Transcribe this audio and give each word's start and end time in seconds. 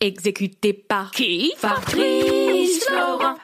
Exécuté 0.00 0.72
par 0.72 1.10
qui? 1.10 1.52
Fabrice 1.56 2.84
Florent. 2.84 3.36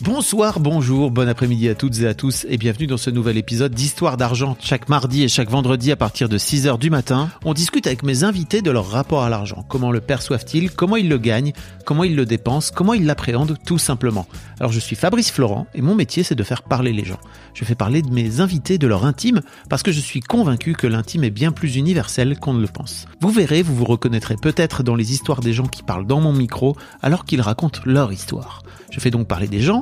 Bonsoir, 0.00 0.58
bonjour, 0.58 1.12
bon 1.12 1.28
après-midi 1.28 1.68
à 1.68 1.74
toutes 1.76 2.00
et 2.00 2.08
à 2.08 2.14
tous 2.14 2.44
et 2.48 2.56
bienvenue 2.56 2.88
dans 2.88 2.96
ce 2.96 3.10
nouvel 3.10 3.36
épisode 3.36 3.72
d'Histoire 3.72 4.16
d'argent. 4.16 4.56
Chaque 4.58 4.88
mardi 4.88 5.22
et 5.22 5.28
chaque 5.28 5.50
vendredi 5.50 5.92
à 5.92 5.96
partir 5.96 6.28
de 6.28 6.38
6h 6.38 6.78
du 6.78 6.90
matin, 6.90 7.30
on 7.44 7.54
discute 7.54 7.86
avec 7.86 8.02
mes 8.02 8.24
invités 8.24 8.62
de 8.62 8.70
leur 8.70 8.88
rapport 8.88 9.22
à 9.22 9.28
l'argent. 9.28 9.64
Comment 9.68 9.92
le 9.92 10.00
perçoivent-ils? 10.00 10.72
Comment 10.72 10.96
ils 10.96 11.08
le 11.08 11.18
gagnent? 11.18 11.52
Comment 11.84 12.02
ils 12.02 12.16
le 12.16 12.26
dépensent? 12.26 12.72
Comment 12.74 12.94
ils 12.94 13.04
l'appréhendent? 13.04 13.56
Tout 13.64 13.78
simplement 13.78 14.26
Alors 14.58 14.72
je 14.72 14.80
suis 14.80 14.96
Fabrice 14.96 15.30
Florent 15.30 15.66
et 15.74 15.82
mon 15.82 15.94
métier 15.94 16.24
c'est 16.24 16.34
de 16.34 16.42
faire 16.42 16.62
parler 16.62 16.92
les 16.92 17.04
gens. 17.04 17.20
Je 17.54 17.64
fais 17.64 17.76
parler 17.76 18.02
de 18.02 18.10
mes 18.10 18.40
invités 18.40 18.78
de 18.78 18.86
leur 18.88 19.04
intime 19.04 19.40
parce 19.68 19.84
que 19.84 19.92
je 19.92 20.00
suis 20.00 20.20
convaincu 20.20 20.72
que 20.74 20.88
l'intime 20.88 21.22
est 21.22 21.30
bien 21.30 21.52
plus 21.52 21.76
universel 21.76 22.38
qu'on 22.40 22.54
ne 22.54 22.60
le 22.60 22.66
pense. 22.66 23.06
Vous 23.20 23.30
verrez, 23.30 23.62
vous 23.62 23.76
vous 23.76 23.84
reconnaîtrez 23.84 24.36
peut-être 24.36 24.82
dans 24.82 24.96
les 24.96 25.12
histoires 25.12 25.40
des 25.40 25.52
gens 25.52 25.66
qui 25.66 25.82
parlent 25.82 26.06
dans 26.06 26.20
mon 26.20 26.32
micro 26.32 26.76
alors 27.02 27.24
qu'ils 27.24 27.40
racontent 27.40 27.80
leur 27.84 28.12
histoire. 28.12 28.62
Je 28.90 29.00
fais 29.00 29.10
donc 29.10 29.26
parler 29.26 29.48
des 29.48 29.60
gens, 29.62 29.81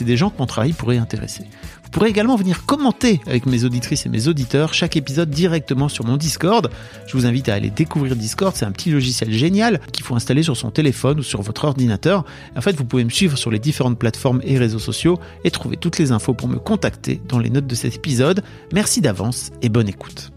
des 0.00 0.16
gens 0.16 0.30
que 0.30 0.38
mon 0.38 0.46
travail 0.46 0.72
pourrait 0.72 0.98
intéresser. 0.98 1.44
Vous 1.84 1.90
pourrez 1.90 2.08
également 2.08 2.36
venir 2.36 2.64
commenter 2.64 3.20
avec 3.26 3.44
mes 3.44 3.64
auditrices 3.64 4.06
et 4.06 4.08
mes 4.08 4.26
auditeurs 4.26 4.72
chaque 4.72 4.96
épisode 4.96 5.28
directement 5.28 5.88
sur 5.88 6.06
mon 6.06 6.16
Discord. 6.16 6.70
Je 7.06 7.16
vous 7.16 7.26
invite 7.26 7.48
à 7.48 7.54
aller 7.54 7.70
découvrir 7.70 8.16
Discord, 8.16 8.54
c'est 8.56 8.64
un 8.64 8.72
petit 8.72 8.90
logiciel 8.90 9.30
génial 9.30 9.80
qu'il 9.92 10.04
faut 10.04 10.14
installer 10.14 10.42
sur 10.42 10.56
son 10.56 10.70
téléphone 10.70 11.20
ou 11.20 11.22
sur 11.22 11.42
votre 11.42 11.64
ordinateur. 11.64 12.24
En 12.56 12.60
fait, 12.62 12.72
vous 12.72 12.84
pouvez 12.84 13.04
me 13.04 13.10
suivre 13.10 13.36
sur 13.36 13.50
les 13.50 13.58
différentes 13.58 13.98
plateformes 13.98 14.40
et 14.44 14.58
réseaux 14.58 14.78
sociaux 14.78 15.20
et 15.44 15.50
trouver 15.50 15.76
toutes 15.76 15.98
les 15.98 16.12
infos 16.12 16.34
pour 16.34 16.48
me 16.48 16.58
contacter 16.58 17.20
dans 17.28 17.38
les 17.38 17.50
notes 17.50 17.66
de 17.66 17.74
cet 17.74 17.94
épisode. 17.94 18.42
Merci 18.72 19.00
d'avance 19.00 19.50
et 19.60 19.68
bonne 19.68 19.88
écoute. 19.88 20.32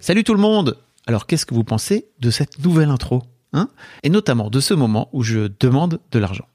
Salut 0.00 0.24
tout 0.24 0.34
le 0.34 0.40
monde 0.40 0.76
Alors 1.06 1.26
qu'est-ce 1.26 1.46
que 1.46 1.54
vous 1.54 1.64
pensez 1.64 2.06
de 2.20 2.30
cette 2.30 2.58
nouvelle 2.64 2.90
intro 2.90 3.22
hein? 3.52 3.68
Et 4.02 4.10
notamment 4.10 4.50
de 4.50 4.60
ce 4.60 4.74
moment 4.74 5.08
où 5.12 5.22
je 5.22 5.50
demande 5.60 6.00
de 6.10 6.18
l'argent. 6.18 6.46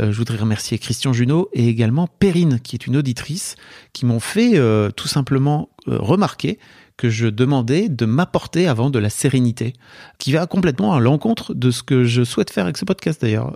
Euh, 0.00 0.12
je 0.12 0.18
voudrais 0.18 0.36
remercier 0.36 0.78
Christian 0.78 1.12
Junot 1.12 1.48
et 1.52 1.68
également 1.68 2.06
Perrine, 2.06 2.60
qui 2.60 2.76
est 2.76 2.86
une 2.86 2.96
auditrice, 2.96 3.56
qui 3.92 4.06
m'ont 4.06 4.20
fait 4.20 4.52
euh, 4.56 4.90
tout 4.90 5.08
simplement 5.08 5.70
euh, 5.88 5.96
remarquer 5.98 6.58
que 6.96 7.10
je 7.10 7.26
demandais 7.26 7.90
de 7.90 8.06
m'apporter 8.06 8.66
avant 8.66 8.88
de 8.88 8.98
la 8.98 9.10
sérénité, 9.10 9.74
qui 10.18 10.32
va 10.32 10.46
complètement 10.46 10.94
à 10.94 11.00
l'encontre 11.00 11.52
de 11.52 11.70
ce 11.70 11.82
que 11.82 12.04
je 12.04 12.24
souhaite 12.24 12.50
faire 12.50 12.64
avec 12.64 12.78
ce 12.78 12.86
podcast 12.86 13.20
d'ailleurs. 13.20 13.54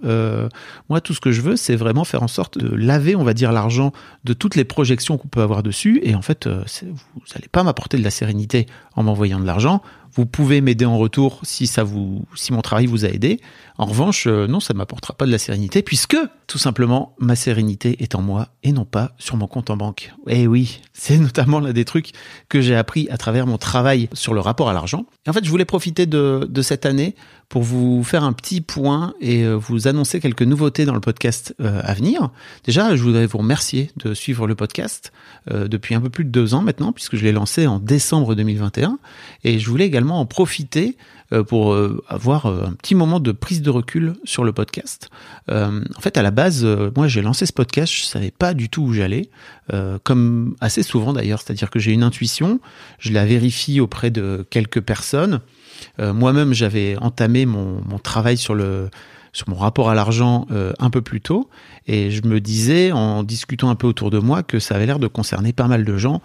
moi, 0.91 1.01
tout 1.01 1.15
ce 1.15 1.21
que 1.21 1.33
je 1.33 1.41
veux, 1.41 1.57
c'est 1.57 1.75
vraiment 1.75 2.05
faire 2.05 2.23
en 2.23 2.29
sorte 2.29 2.59
de 2.59 2.69
laver, 2.69 3.17
on 3.17 3.25
va 3.25 3.33
dire, 3.33 3.51
l'argent 3.51 3.93
de 4.25 4.35
toutes 4.35 4.57
les 4.57 4.65
projections 4.65 5.17
qu'on 5.17 5.29
peut 5.29 5.41
avoir 5.41 5.63
dessus. 5.63 6.01
Et 6.03 6.15
en 6.15 6.21
fait, 6.21 6.49
vous 6.49 7.23
n'allez 7.35 7.49
pas 7.51 7.63
m'apporter 7.63 7.97
de 7.97 8.05
la 8.05 8.11
sérénité 8.11 8.67
en 8.95 9.05
m'envoyant 9.05 9.41
de 9.41 9.47
l'argent. 9.47 9.81
Vous 10.15 10.27
pouvez 10.27 10.61
m'aider 10.61 10.85
en 10.85 10.99
retour 10.99 11.41
si 11.43 11.67
ça 11.67 11.83
vous, 11.83 12.25
si 12.35 12.53
mon 12.53 12.63
travail 12.63 12.87
vous 12.87 13.05
a 13.05 13.09
aidé. 13.09 13.41
En 13.79 13.87
revanche, 13.87 14.27
euh, 14.27 14.47
non, 14.47 14.61
ça 14.61 14.75
ne 14.75 14.79
m'apportera 14.79 15.15
pas 15.15 15.27
de 15.27 15.31
la 15.31 15.39
sérénité 15.39 15.83
puisque, 15.83 16.17
tout 16.47 16.59
simplement, 16.59 17.15
ma 17.19 17.37
sérénité 17.37 18.03
est 18.03 18.15
en 18.15 18.23
moi 18.23 18.49
et 18.63 18.73
non 18.73 18.85
pas 18.85 19.13
sur 19.19 19.37
mon 19.37 19.47
compte 19.47 19.71
en 19.71 19.77
banque. 19.77 20.13
Eh 20.29 20.47
oui, 20.47 20.81
c'est 20.93 21.19
notamment 21.19 21.61
l'un 21.61 21.73
des 21.73 21.85
trucs 21.85 22.13
que 22.49 22.61
j'ai 22.61 22.77
appris 22.77 23.09
à 23.11 23.17
travers 23.17 23.47
mon 23.47 23.59
travail 23.59 24.09
sur 24.13 24.35
le 24.35 24.41
rapport 24.41 24.69
à 24.69 24.73
l'argent. 24.73 25.07
En 25.29 25.33
fait, 25.33 25.45
je 25.45 25.51
voulais 25.51 25.65
profiter 25.65 26.07
de 26.07 26.63
cette 26.63 26.87
année 26.87 27.15
pour 27.51 27.63
vous 27.63 28.03
faire 28.03 28.25
un 28.25 28.33
petit 28.33 28.63
point 28.63 29.13
et 29.21 29.45
euh, 29.45 29.57
vous 29.57 29.89
annoncer 29.89 30.21
quelques 30.21 30.43
nouveautés 30.43 30.87
dans 30.87 30.95
le 30.95 31.01
podcast 31.01 31.55
euh, 31.61 31.83
à 31.85 31.93
venir. 31.93 32.31
Déjà, 32.65 32.97
je 32.97 33.03
voudrais 33.03 33.27
vous 33.27 33.39
remercier 33.39 33.91
de 33.97 34.15
suivre 34.15 34.47
le 34.47 34.55
podcast 34.55 35.13
depuis 35.51 35.95
un 35.95 36.01
peu 36.01 36.11
plus 36.11 36.25
de 36.25 36.31
deux 36.31 36.55
ans 36.55 36.61
maintenant, 36.61 36.93
puisque 36.93 37.17
je 37.17 37.25
l'ai 37.25 37.33
lancé 37.33 37.67
en 37.67 37.79
décembre 37.79 38.35
2021. 38.35 38.99
Et 39.43 39.59
je 39.59 39.69
voulais 39.69 39.87
également 39.87 40.21
en 40.21 40.27
profiter 40.27 40.97
euh, 41.33 41.45
pour 41.45 41.75
euh, 41.75 42.03
avoir 42.09 42.47
euh, 42.47 42.65
un 42.67 42.73
petit 42.73 42.97
moment 42.97 43.21
de 43.21 43.31
prise 43.31 43.63
de 43.63 43.71
recul 43.71 44.15
sur 44.25 44.43
le 44.43 44.53
podcast. 44.53 45.11
en 45.49 46.01
fait, 46.01 46.17
à 46.17 46.23
la 46.23 46.31
base, 46.31 46.65
moi, 46.97 47.09
j'ai 47.09 47.23
lancé 47.23 47.47
ce 47.47 47.53
podcast, 47.53 47.93
je 47.93 48.03
savais 48.03 48.31
pas 48.31 48.55
du 48.55 48.69
tout 48.69 48.83
où 48.83 48.93
j'allais, 48.93 49.31
comme 50.05 50.55
assez 50.61 50.83
souvent 50.83 51.13
d'ailleurs, 51.13 51.41
c'est-à-dire 51.43 51.71
que 51.71 51.79
j'ai 51.79 51.93
une 51.93 52.05
intuition, 52.05 52.61
je 52.99 53.13
la 53.13 53.27
vérifie 53.27 53.81
auprès 53.81 54.11
de 54.11 54.47
quelques 54.51 54.81
personnes. 54.81 55.41
Moi-même, 55.99 56.53
j'avais 56.53 56.97
entamé 56.99 57.47
mon, 57.47 57.81
travail 58.03 58.37
sur 58.37 58.55
mon 58.55 59.57
rapport 59.57 59.91
à 59.91 59.95
l'argent 59.95 60.47
euh, 60.51 60.73
un 60.79 60.91
peu 60.91 61.03
plus 61.03 61.21
tôt. 61.21 61.49
Et 61.87 62.11
je 62.11 62.27
me 62.27 62.41
disais 62.41 62.93
en 62.93 63.23
discutant 63.23 63.71
un 63.71 63.75
peu 63.75 63.87
autour 63.87 64.11
de 64.11 64.19
moi 64.19 64.43
que 64.43 64.59
ça 64.59 64.77
avait 64.77 64.87
l'air 64.87 64.99
de 64.99 65.07
concerner 65.07 65.53
pas 65.53 65.67
mal 65.67 65.85
de 65.85 65.97
gens. 65.97 66.21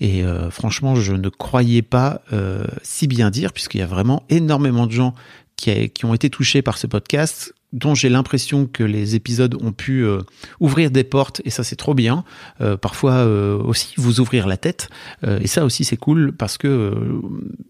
Et 0.00 0.24
euh, 0.24 0.50
franchement 0.50 0.94
je 0.94 1.14
ne 1.14 1.28
croyais 1.28 1.82
pas 1.82 2.20
euh, 2.32 2.64
si 2.82 3.06
bien 3.06 3.30
dire 3.30 3.52
puisqu'il 3.52 3.78
y 3.78 3.82
a 3.82 3.86
vraiment 3.86 4.24
énormément 4.28 4.86
de 4.86 4.92
gens 4.92 5.14
qui 5.56 6.04
ont 6.04 6.12
été 6.12 6.28
touchés 6.28 6.60
par 6.60 6.76
ce 6.76 6.86
podcast 6.86 7.54
dont 7.72 7.94
j'ai 7.94 8.08
l'impression 8.08 8.66
que 8.66 8.82
les 8.82 9.16
épisodes 9.16 9.56
ont 9.60 9.72
pu 9.72 10.04
euh, 10.04 10.20
ouvrir 10.60 10.90
des 10.90 11.04
portes 11.04 11.42
et 11.44 11.50
ça 11.50 11.64
c'est 11.64 11.76
trop 11.76 11.94
bien. 11.94 12.24
Euh, 12.60 12.76
parfois 12.76 13.14
euh, 13.14 13.58
aussi 13.58 13.94
vous 13.96 14.20
ouvrir 14.20 14.46
la 14.46 14.56
tête 14.56 14.88
et 15.26 15.46
ça 15.46 15.64
aussi 15.64 15.84
c'est 15.84 15.96
cool 15.96 16.32
parce 16.32 16.58
que 16.58 16.94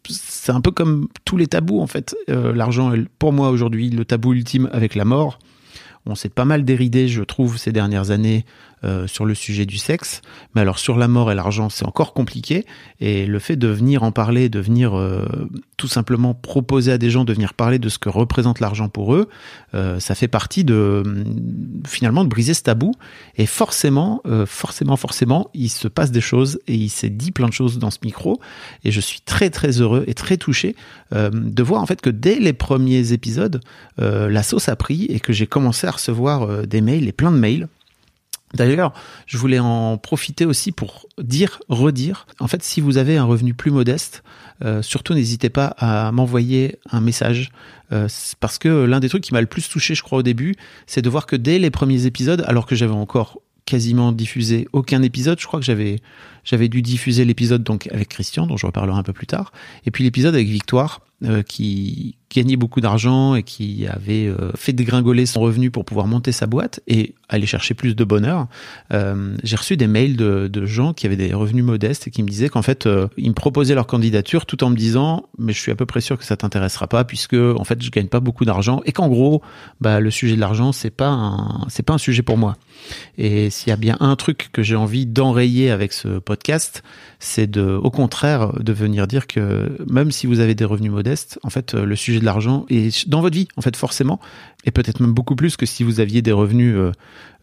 c'est 0.09 0.53
un 0.53 0.61
peu 0.61 0.71
comme 0.71 1.09
tous 1.25 1.37
les 1.37 1.47
tabous 1.47 1.81
en 1.81 1.87
fait. 1.87 2.15
L'argent 2.29 2.93
est 2.93 3.09
pour 3.19 3.33
moi 3.33 3.51
aujourd'hui 3.51 3.91
le 3.91 4.05
tabou 4.05 4.34
ultime 4.34 4.69
avec 4.72 4.95
la 4.95 5.04
mort. 5.04 5.39
On 6.07 6.15
s'est 6.15 6.28
pas 6.28 6.45
mal 6.45 6.65
déridé, 6.65 7.09
je 7.09 7.22
trouve, 7.22 7.59
ces 7.59 7.72
dernières 7.72 8.10
années 8.10 8.45
euh, 8.84 9.07
sur 9.07 9.25
le 9.25 9.34
sujet 9.34 9.65
du 9.65 9.78
sexe. 9.78 10.21
Mais 10.55 10.61
alors 10.61 10.78
sur 10.78 10.99
la 10.99 11.09
mort 11.09 11.33
et 11.33 11.34
l'argent, 11.34 11.71
c'est 11.71 11.87
encore 11.87 12.13
compliqué. 12.13 12.67
Et 13.01 13.25
le 13.25 13.39
fait 13.39 13.57
de 13.57 13.69
venir 13.69 14.03
en 14.03 14.13
parler, 14.13 14.51
de 14.51 14.61
venir 14.61 14.95
euh, 14.95 15.25
tout 15.78 15.89
simplement 15.89 16.34
proposer 16.34 16.93
à 16.93 16.99
des 16.99 17.09
gens 17.09 17.25
de 17.25 17.33
venir 17.33 17.55
parler 17.55 17.78
de 17.78 17.89
ce 17.89 17.99
que 17.99 18.11
représente 18.11 18.61
l'argent 18.61 18.91
pour 18.91 19.15
eux, 19.15 19.31
euh, 19.73 19.99
ça 19.99 20.15
fait 20.15 20.28
partie 20.28 20.63
de 20.63 21.03
finalement 21.89 22.23
de 22.23 22.28
briser 22.28 22.53
ce 22.53 22.65
tabou. 22.65 22.93
Et 23.39 23.47
forcément, 23.47 24.21
forcément, 24.45 24.97
forcément, 24.97 25.51
il 25.55 25.71
se 25.71 25.89
passe 25.89 26.11
des 26.11 26.21
choses 26.21 26.61
et 26.67 26.75
il 26.75 26.91
s'est 26.91 27.09
dit 27.09 27.33
plein 27.33 27.49
de 27.49 27.55
choses 27.55 27.78
dans 27.78 27.91
ce 27.91 28.01
micro. 28.05 28.41
Et 28.84 28.93
je 28.93 29.01
suis 29.01 29.23
très 29.23 29.49
très 29.49 29.81
heureux 29.81 30.05
et 30.07 30.13
très 30.13 30.37
touché 30.37 30.77
de 31.13 31.63
voir 31.63 31.81
en 31.81 31.87
fait 31.87 32.03
que 32.03 32.11
dès 32.11 32.39
les 32.39 32.53
premiers 32.53 33.13
épisodes, 33.13 33.61
la 33.99 34.43
sauce 34.43 34.69
a 34.69 34.77
pris 34.77 35.07
et 35.07 35.19
que 35.19 35.33
j'ai 35.33 35.47
commencé 35.47 35.87
à 35.87 35.93
recevoir 35.93 36.67
des 36.67 36.83
mails 36.83 37.09
et 37.09 37.13
plein 37.13 37.33
de 37.33 37.39
mails 37.39 37.69
D'ailleurs, 38.56 38.92
je 39.26 39.38
voulais 39.38 39.58
en 39.58 39.98
profiter 39.98 40.44
aussi 40.44 40.72
pour 40.72 41.06
dire, 41.18 41.60
redire, 41.68 42.26
en 42.41 42.48
fait, 42.48 42.62
si 42.62 42.80
vous 42.80 42.98
avez 42.98 43.16
un 43.16 43.24
revenu 43.24 43.54
plus 43.54 43.70
modeste, 43.70 44.22
euh, 44.64 44.82
surtout 44.82 45.14
n'hésitez 45.14 45.50
pas 45.50 45.66
à 45.78 46.10
m'envoyer 46.12 46.78
un 46.91 47.00
message, 47.00 47.50
euh, 47.92 48.08
parce 48.41 48.58
que 48.58 48.84
l'un 48.84 49.00
des 49.00 49.08
trucs 49.08 49.22
qui 49.22 49.32
m'a 49.32 49.41
le 49.41 49.47
plus 49.47 49.68
touché, 49.68 49.94
je 49.94 50.03
crois, 50.03 50.18
au 50.18 50.22
début, 50.22 50.54
c'est 50.86 51.03
de 51.03 51.08
voir 51.08 51.26
que 51.26 51.36
dès 51.36 51.58
les 51.58 51.70
premiers 51.70 52.06
épisodes, 52.06 52.44
alors 52.47 52.66
que 52.66 52.74
j'avais 52.74 52.92
encore 52.92 53.41
quasiment 53.66 54.12
diffusé 54.12 54.68
aucun 54.72 55.03
épisode. 55.03 55.38
Je 55.41 55.47
crois 55.47 55.60
que 55.60 55.66
j'avais 55.66 56.68
dû 56.68 56.82
diffuser 56.82 57.24
l'épisode 57.24 57.68
avec 57.91 58.08
Christian, 58.08 58.47
dont 58.47 58.56
je 58.56 58.66
reparlerai 58.66 58.98
un 58.98 59.03
peu 59.03 59.12
plus 59.12 59.26
tard, 59.26 59.53
et 59.84 59.91
puis 59.91 60.04
l'épisode 60.04 60.34
avec 60.34 60.48
Victoire, 60.48 61.00
euh, 61.24 61.42
qui 61.42 62.18
gagnait 62.30 62.57
beaucoup 62.57 62.83
d'argent 62.83 63.36
et 63.36 63.42
qui 63.42 63.86
avait 63.86 64.27
euh, 64.27 64.51
fait 64.54 64.74
dégringoler 64.74 65.24
son 65.24 65.41
revenu 65.41 65.71
pour 65.71 65.86
pouvoir 65.86 66.07
monter 66.07 66.30
sa 66.30 66.47
boîte 66.47 66.80
et 66.86 67.15
aller 67.30 67.47
chercher 67.47 67.72
plus 67.72 67.97
de 67.97 68.04
bonheur. 68.04 68.48
Euh, 68.92 69.34
j'ai 69.42 69.57
reçu 69.57 69.78
des 69.78 69.86
mails 69.86 70.16
de, 70.16 70.47
de, 70.47 70.66
gens 70.66 70.92
qui 70.92 71.07
avaient 71.07 71.16
des 71.16 71.33
revenus 71.33 71.65
modestes 71.65 72.07
et 72.07 72.10
qui 72.10 72.22
me 72.22 72.28
disaient 72.28 72.51
qu'en 72.51 72.60
fait, 72.60 72.86
ils 73.16 73.30
me 73.30 73.34
proposaient 73.34 73.74
leur 73.74 73.86
candidature 73.86 74.45
tout 74.45 74.63
en 74.63 74.68
me 74.68 74.77
disant, 74.77 75.27
mais 75.39 75.54
je 75.54 75.60
suis 75.60 75.72
à 75.72 75.74
peu 75.74 75.86
près 75.86 76.03
sûr 76.03 76.18
que 76.18 76.24
ça 76.24 76.36
t'intéressera 76.36 76.86
pas 76.86 77.04
puisque 77.04 77.33
en 77.33 77.65
fait, 77.65 77.83
je 77.83 77.91
gagne 77.91 78.09
pas 78.09 78.21
beaucoup 78.21 78.45
d'argent 78.45 78.83
et 78.84 78.92
qu'en 78.92 79.09
gros, 79.09 79.41
bah, 79.80 80.01
le 80.01 80.10
sujet 80.10 80.34
de 80.34 80.41
l'argent, 80.41 80.72
c'est 80.72 80.91
pas 80.91 81.16
pas 81.86 81.95
un 81.95 81.98
sujet 81.98 82.22
pour 82.22 82.36
moi. 82.36 82.57
Et 83.16 83.48
s'il 83.48 83.71
y 83.71 83.72
a 83.72 83.77
bien 83.77 83.97
un 84.01 84.16
truc 84.16 84.51
que 84.53 84.63
j'ai 84.63 84.77
envie 84.77 85.07
d'enrayer 85.07 85.71
avec 85.71 85.95
ce 85.95 86.18
podcast, 86.18 86.83
c'est 87.18 87.57
au 87.57 87.91
contraire, 87.91 88.53
de 88.60 88.72
venir 88.74 89.07
dire 89.07 89.27
que 89.27 89.78
même 89.89 90.10
si 90.10 90.27
vous 90.27 90.41
avez 90.41 90.54
des 90.54 90.66
revenus 90.66 90.91
modestes, 90.91 91.05
en 91.42 91.50
fait, 91.50 91.74
le 91.74 91.97
sujet 91.97 92.20
de 92.20 92.24
l'argent 92.24 92.66
est 92.68 93.08
dans 93.08 93.20
votre 93.20 93.36
vie, 93.36 93.48
en 93.56 93.60
fait, 93.60 93.76
forcément, 93.76 94.20
et 94.66 94.72
peut-être 94.72 95.00
même 95.00 95.12
beaucoup 95.12 95.36
plus 95.36 95.56
que 95.56 95.64
si 95.64 95.84
vous 95.84 96.00
aviez 96.00 96.22
des 96.22 96.32
revenus 96.32 96.74
euh, 96.76 96.92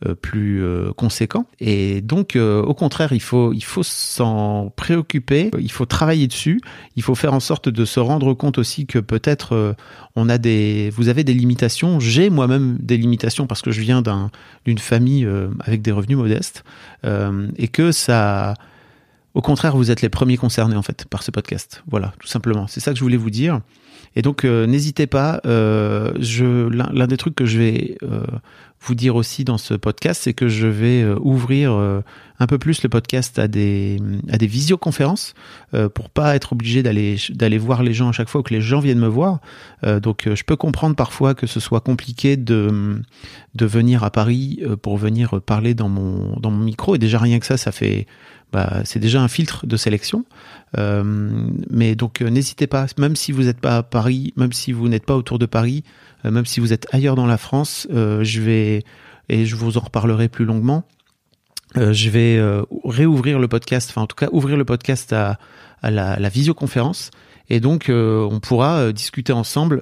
euh, 0.06 0.14
plus 0.14 0.62
euh, 0.62 0.92
conséquents. 0.92 1.46
Et 1.60 2.02
donc, 2.02 2.36
au 2.36 2.74
contraire, 2.74 3.14
il 3.14 3.22
faut, 3.22 3.54
il 3.54 3.64
faut 3.64 3.84
s'en 3.84 4.72
préoccuper, 4.76 5.50
il 5.60 5.72
faut 5.72 5.86
travailler 5.86 6.28
dessus, 6.28 6.60
il 6.96 7.04
faut 7.04 7.16
faire 7.16 7.34
en 7.34 7.40
sorte 7.40 7.70
de 7.70 7.86
se 7.86 8.00
rendre 8.00 8.34
compte 8.34 8.58
aussi 8.58 8.86
que 8.86 9.00
peut-être 9.00 9.76
on 10.16 10.30
a 10.30 10.38
des, 10.38 10.90
vous 10.92 11.08
avez 11.08 11.24
des 11.24 11.34
limitations. 11.34 12.00
J'ai 12.00 12.30
moi-même 12.30 12.78
des 12.80 12.98
limitations 12.98 13.48
parce 13.48 13.62
que 13.62 13.72
je 13.72 13.82
viens 13.82 14.02
d'un, 14.02 14.30
d'une 14.66 14.78
famille 14.78 15.28
avec 15.62 15.82
des 15.82 15.92
revenus 15.92 16.18
modestes 16.18 16.64
et 17.04 17.68
que 17.70 17.92
ça 17.92 18.56
au 19.34 19.42
contraire, 19.42 19.76
vous 19.76 19.90
êtes 19.90 20.02
les 20.02 20.10
premiers 20.10 20.38
concernés 20.38 20.76
en 20.76 20.84
fait 20.84 21.06
par 21.06 21.24
ce 21.24 21.32
podcast. 21.32 21.84
Voilà, 21.90 22.14
tout 22.20 22.28
simplement. 22.28 22.68
C'est 22.68 22.80
ça 22.80 22.92
que 22.92 22.98
je 22.98 23.04
voulais 23.04 23.18
vous 23.18 23.32
dire. 23.32 23.62
Et 24.16 24.22
donc, 24.22 24.46
euh, 24.46 24.68
n'hésitez 24.68 25.08
pas. 25.08 25.42
Euh, 25.46 26.14
l'un 26.70 27.08
des 27.08 27.18
trucs 27.18 27.36
que 27.36 27.46
je 27.46 27.58
vais 27.58 27.98
euh, 28.04 28.26
vous 28.80 28.96
dire 28.96 29.16
aussi 29.16 29.44
dans 29.44 29.58
ce 29.58 29.74
podcast, 29.74 30.22
c'est 30.24 30.34
que 30.34 30.48
je 30.48 30.68
vais 30.68 31.06
ouvrir 31.22 31.72
un 31.72 32.48
peu 32.48 32.58
plus 32.58 32.84
le 32.84 32.90
podcast 32.90 33.40
à 33.40 33.48
des 33.48 33.98
à 34.30 34.38
des 34.38 34.46
visioconférences 34.46 35.36
pour 35.94 36.10
pas 36.10 36.36
être 36.36 36.52
obligé 36.52 36.84
d'aller 36.84 37.16
d'aller 37.30 37.58
voir 37.58 37.82
les 37.82 37.94
gens 37.94 38.10
à 38.10 38.12
chaque 38.12 38.28
fois 38.28 38.44
que 38.44 38.54
les 38.54 38.60
gens 38.60 38.82
viennent 38.82 39.00
me 39.00 39.08
voir. 39.08 39.40
donc, 40.02 40.28
je 40.34 40.44
peux 40.44 40.58
comprendre 40.58 40.98
parfois 40.98 41.34
que 41.34 41.48
ce 41.48 41.62
soit 41.62 41.80
compliqué 41.80 42.36
de 42.36 43.02
de 43.56 43.66
venir 43.66 44.04
à 44.04 44.12
Paris 44.12 44.62
pour 44.82 44.98
venir 44.98 45.42
parler 45.42 45.76
dans 45.76 45.88
mon 45.88 46.38
dans 46.42 46.52
mon 46.52 46.66
micro. 46.66 46.96
Et 46.96 46.98
déjà 46.98 47.20
rien 47.20 47.40
que 47.40 47.46
ça, 47.46 47.56
ça 47.56 47.72
fait 47.72 48.06
bah, 48.54 48.82
c'est 48.86 49.00
déjà 49.00 49.20
un 49.22 49.28
filtre 49.28 49.66
de 49.66 49.76
sélection. 49.76 50.26
Euh, 50.78 51.04
mais 51.70 51.96
donc 51.96 52.22
euh, 52.22 52.30
n'hésitez 52.30 52.68
pas, 52.68 52.86
même 53.00 53.16
si 53.16 53.32
vous 53.32 53.44
n'êtes 53.44 53.60
pas 53.60 53.78
à 53.78 53.84
Paris, 53.84 54.32
même 54.38 54.54
si 54.54 54.72
vous 54.72 54.88
n'êtes 54.88 55.06
pas 55.06 55.16
autour 55.16 55.40
de 55.40 55.48
Paris, 55.48 55.84
euh, 56.24 56.32
même 56.32 56.46
si 56.46 56.60
vous 56.60 56.72
êtes 56.72 56.88
ailleurs 56.94 57.16
dans 57.16 57.26
la 57.26 57.38
France, 57.38 57.88
je 57.92 58.42
vais 58.42 58.84
et 59.30 59.46
je 59.46 59.56
vous 59.56 59.78
en 59.78 59.82
reparlerai 59.82 60.30
plus 60.30 60.46
longuement. 60.46 60.84
je 61.76 62.10
vais 62.10 62.40
réouvrir 62.84 63.40
le 63.40 63.48
podcast, 63.48 63.90
enfin 63.90 64.02
en 64.02 64.08
tout 64.08 64.16
cas 64.16 64.30
ouvrir 64.32 64.58
le 64.58 64.66
podcast 64.66 65.14
à, 65.14 65.40
à 65.82 65.90
la, 65.90 66.20
la, 66.20 66.30
visioconférence. 66.30 67.10
Et 67.50 67.60
donc 67.60 67.86
on 67.90 68.40
pourra 68.40 68.92
discuter 68.92 69.34
ensemble 69.34 69.82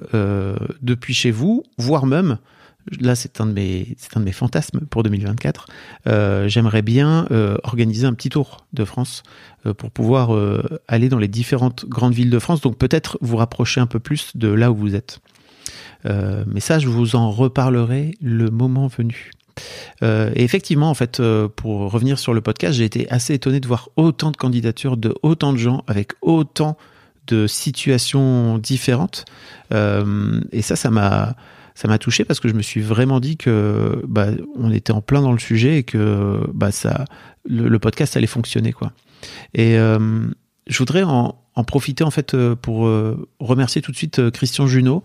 depuis 0.80 1.12
chez 1.12 1.30
vous, 1.30 1.64
voire 1.78 2.06
même 2.06 2.38
là 3.00 3.14
c'est 3.14 3.40
un 3.40 3.46
de 3.46 3.52
mes 3.52 4.32
fantasmes 4.32 4.80
pour 4.90 5.02
2024. 5.02 5.66
Euh, 6.06 6.48
J'aimerais 6.48 6.82
bien 6.82 7.26
euh, 7.30 7.56
organiser 7.64 8.06
un 8.06 8.14
petit 8.14 8.28
tour 8.28 8.66
de 8.72 8.84
France 8.84 9.22
euh, 9.66 9.74
pour 9.74 9.90
pouvoir 9.90 10.30
aller 10.88 11.08
dans 11.08 11.18
les 11.18 11.28
différentes 11.28 11.86
grandes 11.86 12.14
villes 12.14 12.30
de 12.30 12.38
France. 12.38 12.60
Donc 12.60 12.78
peut-être 12.78 13.18
vous 13.20 13.36
rapprocher 13.36 13.80
un 13.80 13.86
peu 13.86 13.98
plus 13.98 14.36
de 14.36 14.48
là 14.48 14.70
où 14.70 14.76
vous 14.76 14.94
êtes. 14.94 15.20
Mais 16.04 16.58
ça, 16.58 16.80
je 16.80 16.88
vous 16.88 17.14
en 17.14 17.30
reparlerai 17.30 18.14
le 18.20 18.50
moment 18.50 18.88
venu. 18.88 19.30
et 20.02 20.42
effectivement, 20.42 20.90
en 20.90 20.94
fait, 20.94 21.22
pour 21.54 21.92
revenir 21.92 22.18
sur 22.18 22.34
le 22.34 22.40
podcast, 22.40 22.74
j'ai 22.74 22.84
été 22.84 23.08
assez 23.10 23.34
étonné 23.34 23.60
de 23.60 23.68
voir 23.68 23.88
autant 23.96 24.32
de 24.32 24.36
candidatures 24.36 24.96
de 24.96 25.14
autant 25.22 25.52
de 25.52 25.58
gens 25.58 25.84
avec 25.86 26.12
autant 26.20 26.76
de 27.28 27.46
situations 27.46 28.58
différentes. 28.58 29.24
et 29.70 30.62
ça, 30.62 30.74
ça 30.74 30.90
m'a 30.90 31.36
ça 31.74 31.88
m'a 31.88 31.98
touché 31.98 32.24
parce 32.24 32.40
que 32.40 32.48
je 32.48 32.54
me 32.54 32.62
suis 32.62 32.80
vraiment 32.80 33.20
dit 33.20 33.36
que 33.36 34.02
bah, 34.06 34.28
on 34.56 34.70
était 34.70 34.92
en 34.92 35.00
plein 35.00 35.22
dans 35.22 35.32
le 35.32 35.38
sujet 35.38 35.78
et 35.78 35.82
que 35.82 36.40
bah, 36.52 36.70
ça, 36.70 37.04
le, 37.44 37.78
podcast 37.78 38.16
allait 38.16 38.26
fonctionner 38.26 38.72
quoi. 38.72 38.92
Et 39.54 39.76
euh, 39.78 40.26
je 40.66 40.78
voudrais 40.78 41.02
en, 41.02 41.38
profiter 41.66 42.02
en 42.02 42.10
fait 42.10 42.34
euh, 42.34 42.56
pour 42.56 42.86
euh, 42.86 43.28
remercier 43.38 43.82
tout 43.82 43.92
de 43.92 43.96
suite 43.96 44.30
Christian 44.30 44.66
Junot 44.66 45.04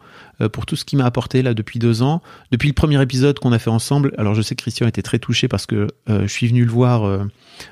pour 0.54 0.66
tout 0.66 0.76
ce 0.76 0.86
qu'il 0.86 0.98
m'a 0.98 1.06
apporté 1.06 1.42
là 1.42 1.54
depuis 1.54 1.80
deux 1.80 2.02
ans, 2.02 2.22
depuis 2.52 2.68
le 2.68 2.74
premier 2.74 3.02
épisode 3.02 3.40
qu'on 3.40 3.52
a 3.52 3.60
fait 3.60 3.70
ensemble. 3.70 4.14
Alors 4.18 4.36
je 4.36 4.42
sais 4.42 4.56
que 4.56 4.62
Christian 4.62 4.88
était 4.88 5.02
très 5.02 5.20
touché 5.20 5.48
parce 5.48 5.66
que 5.66 5.88
je 6.08 6.28
suis 6.28 6.48
venu 6.48 6.64
le 6.64 6.72
voir 6.72 7.26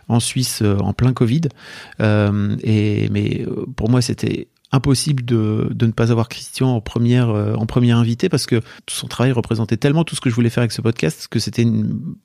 en 0.07 0.19
Suisse 0.19 0.63
en 0.63 0.93
plein 0.93 1.13
Covid, 1.13 1.41
et 1.99 3.09
mais 3.11 3.45
pour 3.75 3.89
moi 3.89 4.01
c'était 4.01 4.47
impossible 4.75 5.25
de, 5.25 5.69
de, 5.71 5.85
ne 5.85 5.91
pas 5.91 6.11
avoir 6.11 6.29
Christian 6.29 6.75
en 6.75 6.81
première 6.81 7.29
euh, 7.29 7.53
en 7.55 7.65
première 7.65 7.97
invité 7.97 8.29
parce 8.29 8.45
que 8.45 8.61
son 8.87 9.07
travail 9.07 9.31
représentait 9.31 9.77
tellement 9.77 10.03
tout 10.03 10.15
ce 10.15 10.21
que 10.21 10.29
je 10.29 10.35
voulais 10.35 10.49
faire 10.49 10.61
avec 10.61 10.71
ce 10.71 10.81
podcast 10.81 11.27
que 11.29 11.39
c'était 11.39 11.65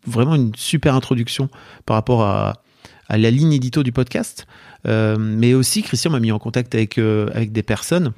vraiment 0.06 0.34
une 0.34 0.54
super 0.56 0.94
introduction 0.94 1.48
par 1.86 1.94
rapport 1.94 2.22
à, 2.22 2.62
à 3.08 3.18
la 3.18 3.30
ligne 3.30 3.52
édito 3.52 3.82
du 3.82 3.92
podcast. 3.92 4.46
Euh, 4.86 5.16
mais 5.18 5.52
aussi 5.54 5.82
Christian 5.82 6.10
m'a 6.10 6.20
mis 6.20 6.32
en 6.32 6.38
contact 6.38 6.74
avec 6.74 6.98
euh, 6.98 7.28
avec 7.34 7.52
des 7.52 7.62
personnes 7.62 8.12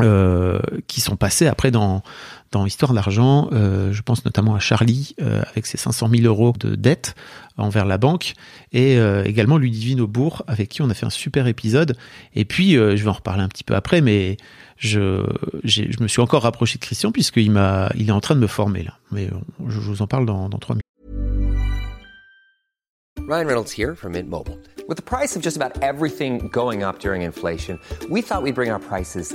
euh, 0.00 0.58
qui 0.86 1.02
sont 1.02 1.16
passées 1.16 1.46
après 1.46 1.70
dans 1.70 2.02
dans 2.50 2.66
Histoire 2.66 2.92
d'argent. 2.92 3.48
Euh, 3.52 3.92
je 3.92 4.02
pense 4.02 4.24
notamment 4.24 4.54
à 4.54 4.58
Charlie 4.58 5.14
euh, 5.20 5.42
avec 5.50 5.66
ses 5.66 5.78
500 5.78 6.08
000 6.08 6.26
euros 6.26 6.54
de 6.58 6.74
dette 6.74 7.14
envers 7.58 7.84
la 7.84 7.98
banque 7.98 8.32
et 8.72 8.96
également 9.26 9.58
Ludivine 9.58 10.00
Aubourg 10.00 10.42
avec 10.46 10.70
qui 10.70 10.80
on 10.80 10.88
a 10.88 10.94
fait 10.94 11.04
un 11.04 11.10
super 11.10 11.46
épisode. 11.46 11.98
Et 12.34 12.46
puis, 12.46 12.72
je 12.72 12.94
vais 12.94 13.08
en 13.08 13.12
reparler 13.12 13.42
un 13.42 13.48
petit 13.48 13.64
peu 13.64 13.74
après, 13.74 14.00
mais 14.00 14.38
je, 14.78 15.22
je 15.62 16.02
me 16.02 16.08
suis 16.08 16.22
encore 16.22 16.44
rapproché 16.44 16.78
de 16.78 16.84
Christian 16.84 17.12
puisqu'il 17.12 17.50
m'a, 17.50 17.90
il 17.94 18.08
est 18.08 18.12
en 18.12 18.20
train 18.22 18.34
de 18.34 18.40
me 18.40 18.46
former 18.46 18.82
là. 18.82 18.94
Mais 19.10 19.28
je 19.68 19.78
vous 19.78 20.00
en 20.00 20.06
parle 20.06 20.24
dans, 20.24 20.48
dans 20.48 20.58
trois 20.58 20.74
minutes. 20.74 20.82
Ryan 23.28 23.46
Reynolds 23.46 23.70
here 23.70 23.94
from 23.94 24.12
Mint 24.12 24.28
Mobile. 24.28 24.58
With 24.88 24.96
the 24.96 25.02
price 25.02 25.36
of 25.36 25.42
just 25.42 25.56
about 25.56 25.80
everything 25.80 26.48
going 26.48 26.82
up 26.82 26.98
during 26.98 27.22
inflation, 27.22 27.78
we 28.10 28.20
thought 28.20 28.42
we'd 28.42 28.54
bring 28.54 28.70
our 28.70 28.80
prices 28.80 29.34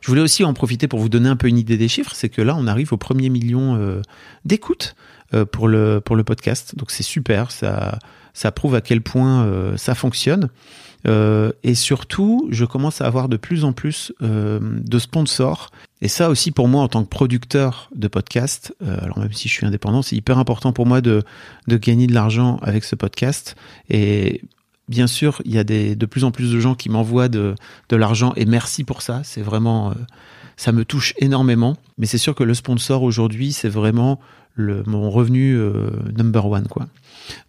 Je 0.00 0.06
voulais 0.06 0.20
aussi 0.20 0.44
en 0.44 0.54
profiter 0.54 0.88
pour 0.88 1.00
vous 1.00 1.08
donner 1.08 1.28
un 1.28 1.36
peu 1.36 1.48
une 1.48 1.58
idée 1.58 1.76
des 1.76 1.88
chiffres, 1.88 2.12
c'est 2.14 2.28
que 2.28 2.42
là, 2.42 2.54
on 2.56 2.66
arrive 2.66 2.92
au 2.92 2.96
premier 2.96 3.30
million 3.30 3.76
euh, 3.76 4.02
d'écoutes 4.44 4.94
euh, 5.34 5.44
pour, 5.44 5.68
le, 5.68 6.00
podcast. 6.24 6.76
Donc 6.76 6.90
c'est 6.90 7.02
super, 7.02 7.50
ça, 7.50 7.98
ça 8.34 8.52
prouve 8.52 8.74
à 8.74 8.80
quel 8.80 9.00
point 9.00 9.44
euh, 9.44 9.76
ça 9.76 9.94
fonctionne. 9.94 10.48
Et 11.62 11.74
surtout, 11.74 12.48
je 12.50 12.66
commence 12.66 13.00
à 13.00 13.06
avoir 13.06 13.30
de 13.30 13.38
plus 13.38 13.64
en 13.64 13.72
plus 13.72 14.12
de 14.20 14.98
sponsors. 14.98 15.70
Et 16.02 16.08
ça 16.08 16.28
aussi, 16.28 16.50
pour 16.50 16.68
moi, 16.68 16.82
en 16.82 16.88
tant 16.88 17.02
que 17.02 17.08
producteur 17.08 17.88
de 17.94 18.08
podcast, 18.08 18.74
alors 18.84 19.18
même 19.18 19.32
si 19.32 19.48
je 19.48 19.54
suis 19.54 19.64
indépendant, 19.64 20.02
c'est 20.02 20.16
hyper 20.16 20.36
important 20.36 20.74
pour 20.74 20.84
moi 20.84 21.00
de, 21.00 21.22
de 21.66 21.76
gagner 21.78 22.08
de 22.08 22.12
l'argent 22.12 22.58
avec 22.60 22.84
ce 22.84 22.94
podcast. 22.94 23.56
Bien 24.88 25.06
sûr, 25.06 25.40
il 25.44 25.52
y 25.52 25.58
a 25.58 25.64
des, 25.64 25.96
de 25.96 26.06
plus 26.06 26.24
en 26.24 26.30
plus 26.30 26.52
de 26.52 26.60
gens 26.60 26.74
qui 26.74 26.88
m'envoient 26.88 27.28
de, 27.28 27.54
de 27.88 27.96
l'argent 27.96 28.32
et 28.36 28.44
merci 28.44 28.84
pour 28.84 29.02
ça. 29.02 29.22
C'est 29.24 29.42
vraiment, 29.42 29.90
euh, 29.90 29.94
ça 30.56 30.72
me 30.72 30.84
touche 30.84 31.14
énormément. 31.18 31.76
Mais 31.98 32.06
c'est 32.06 32.18
sûr 32.18 32.34
que 32.34 32.44
le 32.44 32.54
sponsor 32.54 33.02
aujourd'hui, 33.02 33.52
c'est 33.52 33.68
vraiment 33.68 34.20
le, 34.54 34.82
mon 34.86 35.10
revenu 35.10 35.56
euh, 35.56 35.90
number 36.16 36.46
one, 36.46 36.66
quoi. 36.66 36.86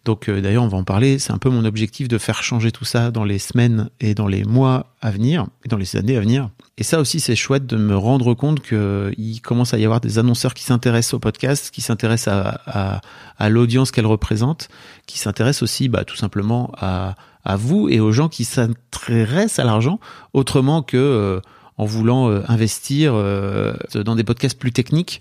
Donc 0.04 0.28
euh, 0.28 0.40
d'ailleurs, 0.40 0.62
on 0.62 0.68
va 0.68 0.78
en 0.78 0.84
parler. 0.84 1.18
C'est 1.18 1.32
un 1.32 1.38
peu 1.38 1.50
mon 1.50 1.64
objectif 1.64 2.06
de 2.06 2.18
faire 2.18 2.42
changer 2.42 2.70
tout 2.70 2.84
ça 2.84 3.10
dans 3.10 3.24
les 3.24 3.38
semaines 3.38 3.88
et 3.98 4.14
dans 4.14 4.28
les 4.28 4.44
mois 4.44 4.94
à 5.00 5.10
venir 5.10 5.46
et 5.64 5.68
dans 5.68 5.78
les 5.78 5.96
années 5.96 6.16
à 6.16 6.20
venir. 6.20 6.50
Et 6.76 6.82
ça 6.82 7.00
aussi, 7.00 7.18
c'est 7.18 7.34
chouette 7.34 7.66
de 7.66 7.76
me 7.76 7.96
rendre 7.96 8.34
compte 8.34 8.60
qu'il 8.60 9.42
commence 9.42 9.74
à 9.74 9.78
y 9.78 9.84
avoir 9.84 10.00
des 10.00 10.18
annonceurs 10.18 10.54
qui 10.54 10.64
s'intéressent 10.64 11.14
au 11.14 11.18
podcast, 11.18 11.70
qui 11.70 11.80
s'intéressent 11.80 12.34
à, 12.34 12.60
à, 12.66 13.00
à 13.38 13.48
l'audience 13.48 13.90
qu'elle 13.90 14.06
représente, 14.06 14.68
qui 15.06 15.18
s'intéressent 15.18 15.62
aussi 15.62 15.88
bah, 15.88 16.04
tout 16.04 16.16
simplement 16.16 16.70
à, 16.76 17.16
à 17.44 17.56
vous 17.56 17.88
et 17.88 18.00
aux 18.00 18.12
gens 18.12 18.28
qui 18.28 18.44
s'intéressent 18.44 19.58
à 19.58 19.64
l'argent 19.64 19.98
autrement 20.32 20.82
que 20.82 20.96
euh, 20.96 21.40
en 21.78 21.86
voulant 21.86 22.28
euh, 22.28 22.42
investir 22.48 23.12
euh, 23.14 23.74
dans 23.94 24.14
des 24.14 24.24
podcasts 24.24 24.58
plus 24.58 24.72
techniques. 24.72 25.20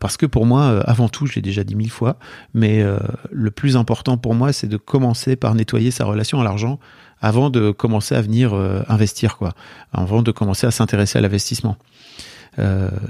Parce 0.00 0.16
que 0.16 0.26
pour 0.26 0.46
moi 0.46 0.80
avant 0.86 1.08
tout 1.08 1.26
j'ai 1.26 1.42
déjà 1.42 1.62
dit 1.62 1.74
mille 1.74 1.90
fois 1.90 2.16
mais 2.54 2.82
le 3.30 3.50
plus 3.50 3.76
important 3.76 4.16
pour 4.16 4.34
moi 4.34 4.52
c'est 4.52 4.66
de 4.66 4.76
commencer 4.78 5.36
par 5.36 5.54
nettoyer 5.54 5.90
sa 5.90 6.04
relation 6.04 6.40
à 6.40 6.44
l'argent 6.44 6.78
avant 7.20 7.50
de 7.50 7.70
commencer 7.70 8.14
à 8.14 8.22
venir 8.22 8.54
investir 8.88 9.36
quoi. 9.36 9.52
Avant 9.92 10.22
de 10.22 10.32
commencer 10.32 10.66
à 10.66 10.70
s'intéresser 10.70 11.18
à 11.18 11.20
l'investissement. 11.20 11.76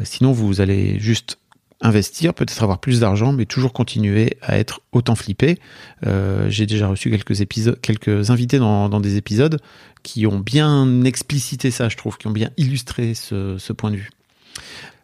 Sinon 0.03 0.33
vous 0.33 0.61
allez 0.61 0.99
juste 0.99 1.39
investir, 1.81 2.35
peut-être 2.35 2.63
avoir 2.63 2.79
plus 2.79 3.01
d'argent, 3.01 3.33
mais 3.33 3.45
toujours 3.45 3.73
continuer 3.73 4.39
à 4.43 4.59
être 4.59 4.81
autant 4.93 5.15
flippé. 5.15 5.59
Euh, 6.07 6.49
J'ai 6.49 6.67
déjà 6.67 6.89
reçu 6.89 7.11
quelques 7.11 7.41
épisodes, 7.41 7.79
quelques 7.81 8.31
invités 8.31 8.59
dans, 8.59 9.01
des 9.01 9.17
épisodes 9.17 9.61
qui 10.03 10.27
ont 10.27 10.39
bien 10.39 11.05
explicité 11.05 11.71
ça, 11.71 11.89
je 11.89 11.97
trouve, 11.97 12.17
qui 12.17 12.27
ont 12.27 12.33
bien 12.33 12.51
illustré 12.57 13.15
ce 13.15 13.73
point 13.73 13.91
de 13.91 13.97
vue. 13.97 14.11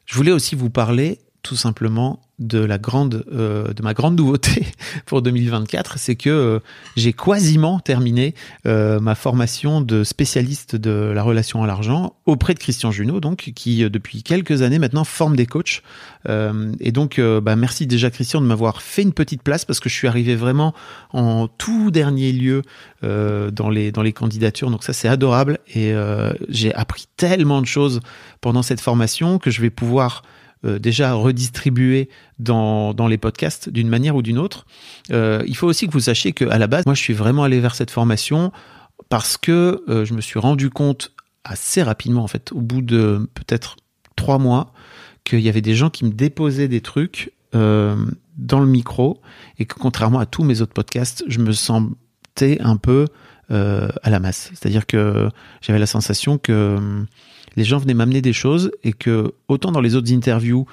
Je 0.07 0.17
voulais 0.17 0.33
aussi 0.33 0.55
vous 0.55 0.71
parler 0.71 1.19
tout 1.43 1.57
simplement 1.57 2.21
de 2.39 2.59
la 2.59 2.79
grande 2.79 3.25
euh, 3.33 3.73
de 3.73 3.83
ma 3.83 3.95
grande 3.95 4.17
nouveauté 4.17 4.67
pour 5.07 5.23
2024 5.23 5.99
c'est 5.99 6.17
que 6.17 6.31
euh, 6.31 6.59
j'ai 6.97 7.13
quasiment 7.13 7.79
terminé 7.79 8.35
euh, 8.67 9.01
ma 9.01 9.15
formation 9.15 9.81
de 9.81 10.03
spécialiste 10.03 10.77
de 10.77 11.13
la 11.15 11.23
relation 11.23 11.63
à 11.63 11.67
l'argent 11.67 12.15
auprès 12.27 12.55
de 12.55 12.59
Christian 12.59 12.91
Junot 12.91 13.21
donc 13.21 13.53
qui 13.55 13.85
euh, 13.85 13.91
depuis 13.91 14.23
quelques 14.23 14.63
années 14.63 14.79
maintenant 14.79 15.05
forme 15.05 15.37
des 15.37 15.47
coachs. 15.47 15.83
Euh, 16.29 16.73
et 16.81 16.93
donc 16.93 17.21
bah, 17.21 17.57
merci 17.57 17.87
déjà 17.87 18.11
Christian 18.11 18.41
de 18.41 18.47
m'avoir 18.47 18.81
fait 18.81 19.03
une 19.03 19.13
petite 19.13 19.43
place 19.43 19.65
parce 19.65 19.81
que 19.81 19.89
je 19.89 19.95
suis 19.95 20.09
arrivé 20.09 20.37
vraiment 20.37 20.73
en 21.13 21.49
tout 21.49 21.91
dernier 21.91 22.33
lieu 22.33 22.63
dans 23.03 23.71
les 23.71 23.91
dans 23.91 24.03
les 24.03 24.13
candidatures. 24.13 24.71
Donc 24.71 24.85
ça 24.85 24.93
c'est 24.93 25.09
adorable. 25.09 25.59
Et 25.75 25.93
j'ai 26.49 26.73
appris 26.75 27.07
tellement 27.17 27.61
de 27.61 27.67
choses 27.67 28.01
pendant 28.41 28.63
cette 28.63 28.81
formation 28.81 29.39
que 29.39 29.51
je 29.51 29.61
vais 29.61 29.71
pouvoir 29.71 30.23
euh, 30.65 30.79
déjà 30.79 31.13
redistribuer 31.15 32.09
dans, 32.39 32.95
dans 32.95 33.09
les 33.09 33.19
podcasts 33.19 33.69
d'une 33.69 33.89
manière 33.89 34.15
ou 34.15 34.23
d'une 34.23 34.39
autre. 34.39 34.67
Euh, 35.11 35.43
il 35.47 35.57
faut 35.57 35.67
aussi 35.67 35.89
que 35.89 35.93
vous 35.93 36.01
sachiez 36.01 36.33
qu'à 36.33 36.57
la 36.57 36.67
base, 36.69 36.87
moi, 36.87 36.95
je 36.95 37.01
suis 37.01 37.15
vraiment 37.15 37.43
allé 37.43 37.59
vers 37.59 37.75
cette 37.75 37.91
formation 37.91 38.53
parce 39.09 39.37
que 39.37 39.83
euh, 39.89 40.05
je 40.05 40.15
me 40.15 40.21
suis 40.21 40.39
rendu 40.39 40.71
compte 40.71 41.13
assez 41.43 41.83
rapidement, 41.83 42.23
en 42.23 42.29
fait, 42.29 42.53
au 42.53 42.61
bout 42.61 42.81
de 42.81 43.29
peut-être 43.35 43.77
trois 44.15 44.39
mois, 44.39 44.73
qu'il 45.25 45.41
y 45.41 45.49
avait 45.49 45.63
des 45.63 45.75
gens 45.75 45.91
qui 45.91 46.05
me 46.05 46.13
déposaient 46.13 46.69
des 46.69 46.81
trucs 46.81 47.33
dans 47.53 48.61
le 48.61 48.67
micro 48.67 49.21
et 49.59 49.67
que 49.67 49.75
contrairement 49.75 50.21
à 50.21 50.25
tous 50.25 50.43
mes 50.43 50.63
autres 50.63 50.73
podcasts, 50.73 51.23
je 51.29 51.39
me 51.39 51.53
sentais 51.53 52.59
un 52.61 52.77
peu 52.79 53.09
euh, 53.51 53.89
à 54.03 54.11
la 54.11 54.21
masse. 54.21 54.51
C'est-à-dire 54.55 54.87
que 54.87 55.29
j'avais 55.61 55.79
la 55.79 55.87
sensation 55.87 56.39
que 56.39 56.77
hum, 56.77 57.07
les 57.57 57.65
gens 57.65 57.77
venaient 57.79 57.93
m'amener 57.95 58.23
des 58.23 58.33
choses 58.33 58.71
et 58.83 58.93
que 58.95 59.35
autant 59.49 59.73
dans 59.73 59.81
les 59.83 59.95
autres 59.95 60.11
interviews, 60.13 60.67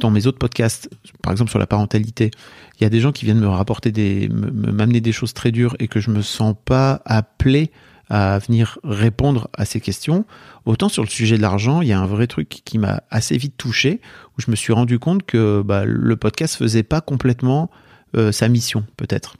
dans 0.00 0.10
mes 0.10 0.26
autres 0.26 0.38
podcasts, 0.38 0.88
par 1.22 1.32
exemple 1.32 1.50
sur 1.50 1.58
la 1.58 1.66
parentalité, 1.66 2.30
il 2.78 2.84
y 2.84 2.86
a 2.86 2.90
des 2.90 3.00
gens 3.00 3.10
qui 3.12 3.24
viennent 3.24 3.40
me 3.40 3.48
rapporter 3.48 3.90
des, 3.90 4.28
me- 4.28 4.50
me- 4.52 4.72
m'amener 4.72 5.00
des 5.00 5.12
choses 5.12 5.32
très 5.34 5.50
dures 5.50 5.74
et 5.80 5.88
que 5.88 5.98
je 6.00 6.10
me 6.10 6.22
sens 6.22 6.54
pas 6.64 7.02
appelé 7.04 7.72
à 8.08 8.38
venir 8.38 8.78
répondre 8.84 9.48
à 9.56 9.64
ces 9.64 9.80
questions. 9.80 10.24
Autant 10.66 10.88
sur 10.90 11.02
le 11.02 11.08
sujet 11.08 11.38
de 11.38 11.42
l'argent, 11.42 11.80
il 11.80 11.88
y 11.88 11.92
a 11.92 11.98
un 11.98 12.06
vrai 12.06 12.26
truc 12.26 12.48
qui 12.48 12.78
m'a 12.78 13.02
assez 13.10 13.36
vite 13.38 13.54
touché, 13.56 14.00
où 14.36 14.42
je 14.42 14.50
me 14.50 14.56
suis 14.56 14.72
rendu 14.72 14.98
compte 14.98 15.22
que 15.24 15.62
bah, 15.62 15.84
le 15.86 16.14
podcast 16.16 16.56
faisait 16.56 16.82
pas 16.82 17.00
complètement 17.00 17.70
euh, 18.16 18.30
sa 18.30 18.48
mission, 18.48 18.84
peut-être. 18.98 19.34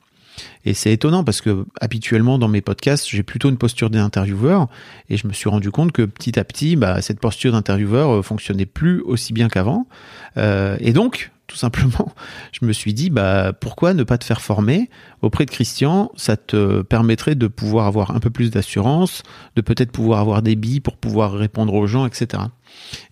Et 0.65 0.75
c'est 0.75 0.93
étonnant 0.93 1.25
parce 1.25 1.41
que 1.41 1.67
habituellement 1.81 2.39
dans 2.39 2.49
mes 2.49 2.61
podcasts, 2.61 3.09
j'ai 3.09 3.23
plutôt 3.23 3.49
une 3.49 3.59
posture 3.59 3.91
d'intervieweur 3.91 4.69
et 5.09 5.17
je 5.17 5.27
me 5.27 5.33
suis 5.33 5.49
rendu 5.49 5.71
compte 5.71 5.93
que 5.93 6.03
petit 6.03 6.39
à 6.39 6.45
petit, 6.45 6.77
bah, 6.77 7.03
cette 7.03 7.21
posture 7.21 7.53
d'intervieweur 7.53 8.11
euh, 8.11 8.23
fonctionnait 8.23 8.67
plus 8.67 9.01
aussi 9.01 9.33
bien 9.33 9.49
qu'avant. 9.49 9.87
Euh, 10.37 10.77
et 10.81 10.93
donc, 10.93 11.31
tout 11.53 11.59
simplement, 11.59 12.15
je 12.53 12.65
me 12.65 12.73
suis 12.73 12.95
dit, 12.95 13.11
bah, 13.11 13.53
pourquoi 13.53 13.93
ne 13.93 14.05
pas 14.05 14.17
te 14.17 14.25
faire 14.25 14.41
former 14.41 14.89
auprès 15.21 15.45
de 15.45 15.51
Christian? 15.51 16.11
Ça 16.17 16.39
te 16.39 16.81
permettrait 16.81 17.35
de 17.35 17.47
pouvoir 17.47 17.87
avoir 17.87 18.13
un 18.13 18.21
peu 18.21 18.31
plus 18.31 18.51
d'assurance, 18.51 19.23
de 19.55 19.61
peut-être 19.61 19.93
pouvoir 19.93 20.21
avoir 20.21 20.41
des 20.41 20.57
billes 20.57 20.81
pour 20.81 20.97
pouvoir 20.97 21.33
répondre 21.33 21.75
aux 21.75 21.87
gens, 21.87 22.07
etc. 22.07 22.45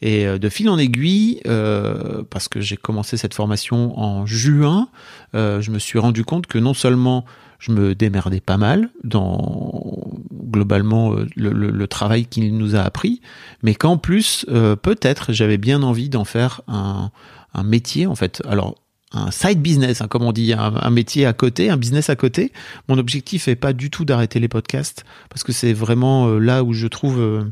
Et 0.01 0.27
euh, 0.27 0.39
de 0.39 0.49
fil 0.49 0.71
en 0.71 0.79
aiguille, 0.79 1.43
euh, 1.47 2.23
parce 2.31 2.49
que 2.49 2.63
j'ai 2.63 2.79
commencé 2.79 3.19
cette 3.19 3.35
formation 3.35 3.99
en 4.01 4.25
juin, 4.25 4.89
euh, 5.35 5.61
je 5.61 5.71
me 5.71 5.79
suis 5.79 5.99
rendu 5.99 6.25
compte 6.25 6.47
que 6.47 6.59
non 6.59 6.73
seulement 6.73 7.27
je 7.59 7.73
me 7.73 7.95
démerdais 7.95 8.41
pas 8.41 8.57
mal 8.57 8.89
dans 9.05 10.15
globalement 10.33 11.15
le, 11.37 11.87
travail 11.89 12.25
qu'il 12.25 12.57
nous 12.57 12.75
a 12.75 12.81
appris, 12.81 13.21
mais 13.63 13.75
qu'en 13.75 13.99
plus, 13.99 14.47
peut-être, 14.81 15.35
j'avais 15.35 15.59
bien 15.59 15.83
envie 15.83 16.09
d'en 16.09 16.25
faire 16.25 16.63
un, 16.69 17.11
un 17.55 17.63
métier, 17.63 18.07
en 18.07 18.15
fait. 18.15 18.43
Alors, 18.49 18.77
un 19.13 19.31
side 19.31 19.61
business, 19.61 20.01
hein, 20.01 20.07
comme 20.09 20.23
on 20.23 20.33
dit, 20.33 20.53
un, 20.53 20.91
métier 20.91 21.27
à 21.27 21.33
côté, 21.33 21.69
un 21.69 21.77
business 21.77 22.11
à 22.11 22.17
côté. 22.17 22.53
Mon 22.89 22.97
objectif 22.97 23.49
est 23.49 23.57
pas 23.57 23.73
du 23.73 23.91
tout 23.91 24.05
d'arrêter 24.05 24.39
les 24.39 24.49
podcasts, 24.49 25.05
parce 25.29 25.43
que 25.43 25.53
c'est 25.53 25.73
vraiment 25.73 26.29
euh, 26.29 26.39
là 26.39 26.63
où 26.63 26.73
je 26.73 26.87
trouve 26.87 27.21
euh, 27.21 27.43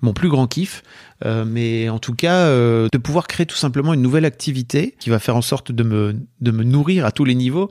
mon 0.00 0.12
plus 0.12 0.28
grand 0.28 0.48
kiff. 0.48 0.82
Euh, 1.24 1.44
mais 1.46 1.88
en 1.88 2.00
tout 2.00 2.14
cas, 2.14 2.48
de 2.48 2.98
pouvoir 2.98 3.28
créer 3.28 3.46
tout 3.46 3.56
simplement 3.56 3.94
une 3.94 4.02
nouvelle 4.02 4.24
activité 4.24 4.96
qui 4.98 5.10
va 5.10 5.20
faire 5.20 5.36
en 5.36 5.42
sorte 5.42 5.70
de 5.70 5.84
me 5.84 6.64
nourrir 6.64 7.06
à 7.06 7.12
tous 7.12 7.24
les 7.24 7.36
niveaux, 7.36 7.70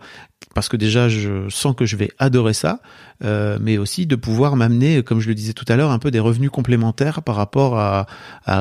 parce 0.53 0.69
que 0.69 0.77
déjà, 0.77 1.09
je 1.09 1.49
sens 1.49 1.75
que 1.75 1.85
je 1.85 1.95
vais 1.95 2.11
adorer 2.19 2.53
ça, 2.53 2.79
euh, 3.23 3.57
mais 3.61 3.77
aussi 3.77 4.05
de 4.05 4.15
pouvoir 4.15 4.55
m'amener, 4.55 5.01
comme 5.01 5.19
je 5.19 5.27
le 5.27 5.35
disais 5.35 5.53
tout 5.53 5.65
à 5.67 5.75
l'heure, 5.75 5.91
un 5.91 5.99
peu 5.99 6.11
des 6.11 6.19
revenus 6.19 6.49
complémentaires 6.51 7.23
par 7.23 7.35
rapport 7.35 7.79
à, 7.79 8.05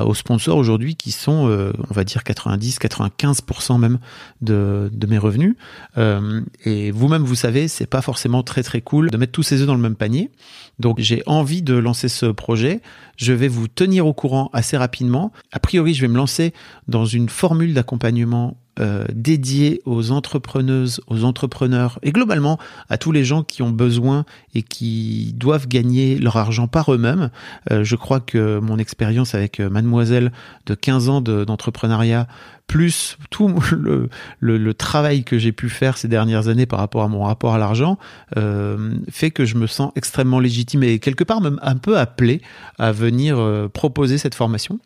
aux 0.07 0.15
sponsors 0.15 0.57
aujourd'hui 0.57 0.97
qui 0.97 1.13
sont, 1.13 1.49
euh, 1.49 1.73
on 1.91 1.95
va 1.95 2.05
dire, 2.05 2.23
90-95% 2.23 3.79
même 3.79 3.99
de, 4.41 4.91
mes 5.09 5.19
revenus. 5.19 5.57
Euh, 5.99 6.41
et 6.65 6.91
vous-même, 6.91 7.23
vous 7.23 7.35
savez, 7.35 7.69
c'est 7.69 7.87
pas 7.87 8.03
forcément 8.03 8.43
très 8.43 8.63
très 8.63 8.81
cool 8.81 9.11
de 9.11 9.17
mettre 9.17 9.33
tous 9.33 9.43
ses 9.43 9.61
œufs 9.61 9.67
dans 9.67 9.75
le 9.75 9.81
même 9.81 9.97
panier. 9.97 10.31
Donc 10.79 10.99
j'ai 11.01 11.23
envie 11.27 11.63
de 11.63 11.75
lancer 11.75 12.09
ce 12.09 12.27
projet. 12.27 12.81
Je 13.17 13.33
vais 13.33 13.49
vous 13.49 13.69
tenir 13.69 14.07
au 14.07 14.15
courant 14.15 14.49
assez 14.53 14.77
rapidement. 14.77 15.33
A 15.53 15.59
priori, 15.59 15.95
je 15.95 16.01
vais 16.01 16.09
me 16.09 16.17
lancer 16.17 16.55
dans 16.89 17.05
une 17.05 17.29
formule 17.29 17.75
d'accompagnement 17.75 18.57
euh, 18.81 19.05
dédiée 19.13 19.83
aux 19.85 20.13
entrepreneuses, 20.13 21.01
aux 21.07 21.25
entrepreneurs 21.25 21.99
et 22.03 22.11
globalement 22.11 22.59
à 22.89 22.97
tous 22.97 23.13
les 23.13 23.25
gens 23.25 23.43
qui 23.43 23.63
ont 23.63 23.71
besoin 23.71 24.25
et 24.55 24.63
qui 24.63 25.35
doivent 25.37 25.69
gagner 25.69 26.19
leur 26.19 26.37
argent 26.37 26.69
par 26.69 26.93
eux-mêmes. 26.93 27.31
Euh, 27.71 27.85
je 27.85 27.97
crois 27.97 28.21
que 28.21 28.59
mon 28.61 28.79
expérience 28.79 29.35
avec 29.35 29.61
euh, 29.61 29.69
Mademoiselle 29.69 30.33
de 30.67 30.75
15 30.75 31.09
ans 31.11 31.21
de- 31.21 31.45
d'entrepreneuriat 31.45 32.27
plus 32.67 33.19
tout 33.31 33.49
le, 33.73 34.09
le, 34.41 34.57
le 34.57 34.75
travail 34.75 35.25
que 35.25 35.37
j'ai 35.39 35.53
pu 35.53 35.69
faire 35.69 35.99
ces 35.99 36.09
dernières 36.09 36.49
années 36.49 36.65
par 36.65 36.79
rapport 36.79 37.03
à 37.03 37.09
mon 37.09 37.25
rapport 37.25 37.55
à 37.55 37.59
l'argent 37.59 37.99
euh, 38.39 38.95
fait 39.11 39.31
que 39.31 39.45
je 39.45 39.57
me 39.57 39.67
sens 39.67 39.93
extrêmement 39.97 40.41
légitime 40.41 40.83
et 40.83 40.99
quelque 40.99 41.25
part 41.25 41.41
même 41.43 41.59
un 41.63 41.77
peu 41.77 41.99
appelé 41.99 42.41
à 42.79 42.93
venir 42.93 43.39
euh, 43.39 43.69
proposer 43.69 44.17
cette 44.17 44.35
formation. 44.35 44.79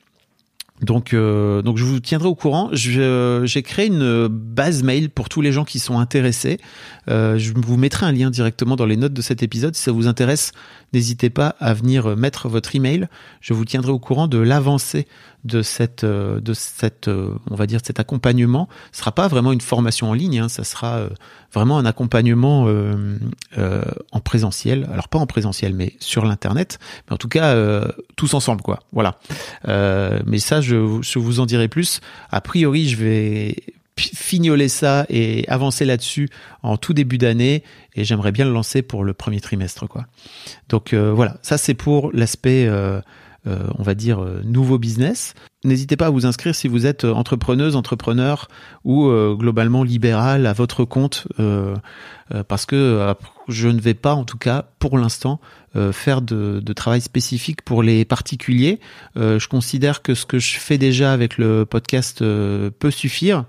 Donc, 0.82 1.14
euh, 1.14 1.62
donc 1.62 1.78
je 1.78 1.84
vous 1.84 2.00
tiendrai 2.00 2.28
au 2.28 2.34
courant. 2.34 2.68
Je- 2.72 3.42
J'ai 3.46 3.62
créé 3.62 3.86
une 3.86 4.28
base 4.28 4.82
mail 4.82 5.08
pour 5.08 5.28
tous 5.30 5.40
les 5.40 5.50
gens 5.50 5.64
qui 5.64 5.78
sont 5.78 5.98
intéressés. 5.98 6.58
Euh, 7.08 7.38
je 7.38 7.52
vous 7.54 7.76
mettrai 7.78 8.04
un 8.06 8.12
lien 8.12 8.28
directement 8.30 8.76
dans 8.76 8.84
les 8.84 8.96
notes 8.96 9.14
de 9.14 9.22
cet 9.22 9.42
épisode. 9.42 9.74
Si 9.74 9.82
ça 9.82 9.92
vous 9.92 10.06
intéresse, 10.06 10.52
n'hésitez 10.92 11.30
pas 11.30 11.56
à 11.60 11.72
venir 11.72 12.14
mettre 12.16 12.48
votre 12.48 12.76
email. 12.76 13.08
Je 13.40 13.54
vous 13.54 13.64
tiendrai 13.64 13.90
au 13.92 13.98
courant 13.98 14.28
de 14.28 14.38
l'avancée 14.38 15.06
de 15.46 15.62
cette, 15.62 16.04
euh, 16.04 16.40
de 16.40 16.52
cette, 16.52 17.08
euh, 17.08 17.34
on 17.50 17.54
va 17.54 17.66
dire, 17.66 17.80
de 17.80 17.86
cet 17.86 18.00
accompagnement. 18.00 18.68
Ce 18.92 18.98
sera 18.98 19.12
pas 19.12 19.28
vraiment 19.28 19.52
une 19.52 19.60
formation 19.60 20.10
en 20.10 20.12
ligne. 20.12 20.40
Hein, 20.40 20.48
ça 20.48 20.64
sera 20.64 20.96
euh, 20.96 21.08
vraiment 21.54 21.78
un 21.78 21.86
accompagnement 21.86 22.68
en 24.12 24.20
présentiel. 24.20 24.88
Alors 24.92 25.08
pas 25.08 25.18
en 25.18 25.26
présentiel, 25.26 25.74
mais 25.74 25.94
sur 26.00 26.24
l'internet. 26.24 26.78
Mais 27.08 27.14
en 27.14 27.16
tout 27.16 27.28
cas, 27.28 27.56
tous 28.16 28.34
ensemble, 28.34 28.60
quoi. 28.60 28.80
Voilà. 28.92 29.18
Mais 29.66 30.38
ça, 30.38 30.60
je, 30.60 31.00
je 31.00 31.18
vous 31.18 31.40
en 31.40 31.46
dirai 31.46 31.68
plus. 31.68 32.00
A 32.30 32.40
priori, 32.40 32.88
je 32.88 32.96
vais 32.96 33.56
fignoler 33.98 34.68
ça 34.68 35.06
et 35.08 35.48
avancer 35.48 35.86
là-dessus 35.86 36.28
en 36.62 36.76
tout 36.76 36.92
début 36.92 37.16
d'année 37.16 37.62
et 37.94 38.04
j'aimerais 38.04 38.32
bien 38.32 38.44
le 38.44 38.52
lancer 38.52 38.82
pour 38.82 39.04
le 39.04 39.14
premier 39.14 39.40
trimestre 39.40 39.88
quoi. 39.88 40.04
Donc 40.68 40.92
voilà, 40.92 41.38
ça 41.40 41.56
c'est 41.56 41.72
pour 41.72 42.12
l'aspect 42.12 42.68
on 43.78 43.82
va 43.82 43.94
dire 43.94 44.22
euh, 44.22 44.42
nouveau 44.44 44.78
business. 44.78 45.34
N'hésitez 45.66 45.96
pas 45.96 46.06
à 46.06 46.10
vous 46.10 46.26
inscrire 46.26 46.54
si 46.54 46.68
vous 46.68 46.86
êtes 46.86 47.04
euh, 47.04 47.12
entrepreneuse, 47.12 47.74
entrepreneur 47.74 48.46
ou 48.84 49.08
euh, 49.08 49.34
globalement 49.34 49.82
libéral 49.82 50.46
à 50.46 50.52
votre 50.52 50.84
compte 50.84 51.26
euh, 51.40 51.74
euh, 52.32 52.44
parce 52.44 52.66
que 52.66 52.76
euh, 52.76 53.14
je 53.48 53.66
ne 53.66 53.80
vais 53.80 53.94
pas 53.94 54.14
en 54.14 54.24
tout 54.24 54.38
cas 54.38 54.66
pour 54.78 54.96
l'instant 54.96 55.40
euh, 55.74 55.92
faire 55.92 56.22
de, 56.22 56.60
de 56.64 56.72
travail 56.72 57.00
spécifique 57.00 57.62
pour 57.62 57.82
les 57.82 58.04
particuliers. 58.04 58.78
Je 59.16 59.48
considère 59.48 60.02
que 60.02 60.14
ce 60.14 60.24
que 60.24 60.38
je 60.38 60.56
fais 60.58 60.78
déjà 60.78 61.12
avec 61.12 61.36
le 61.36 61.64
podcast 61.66 62.20
peut 62.20 62.90
suffire. 62.90 63.44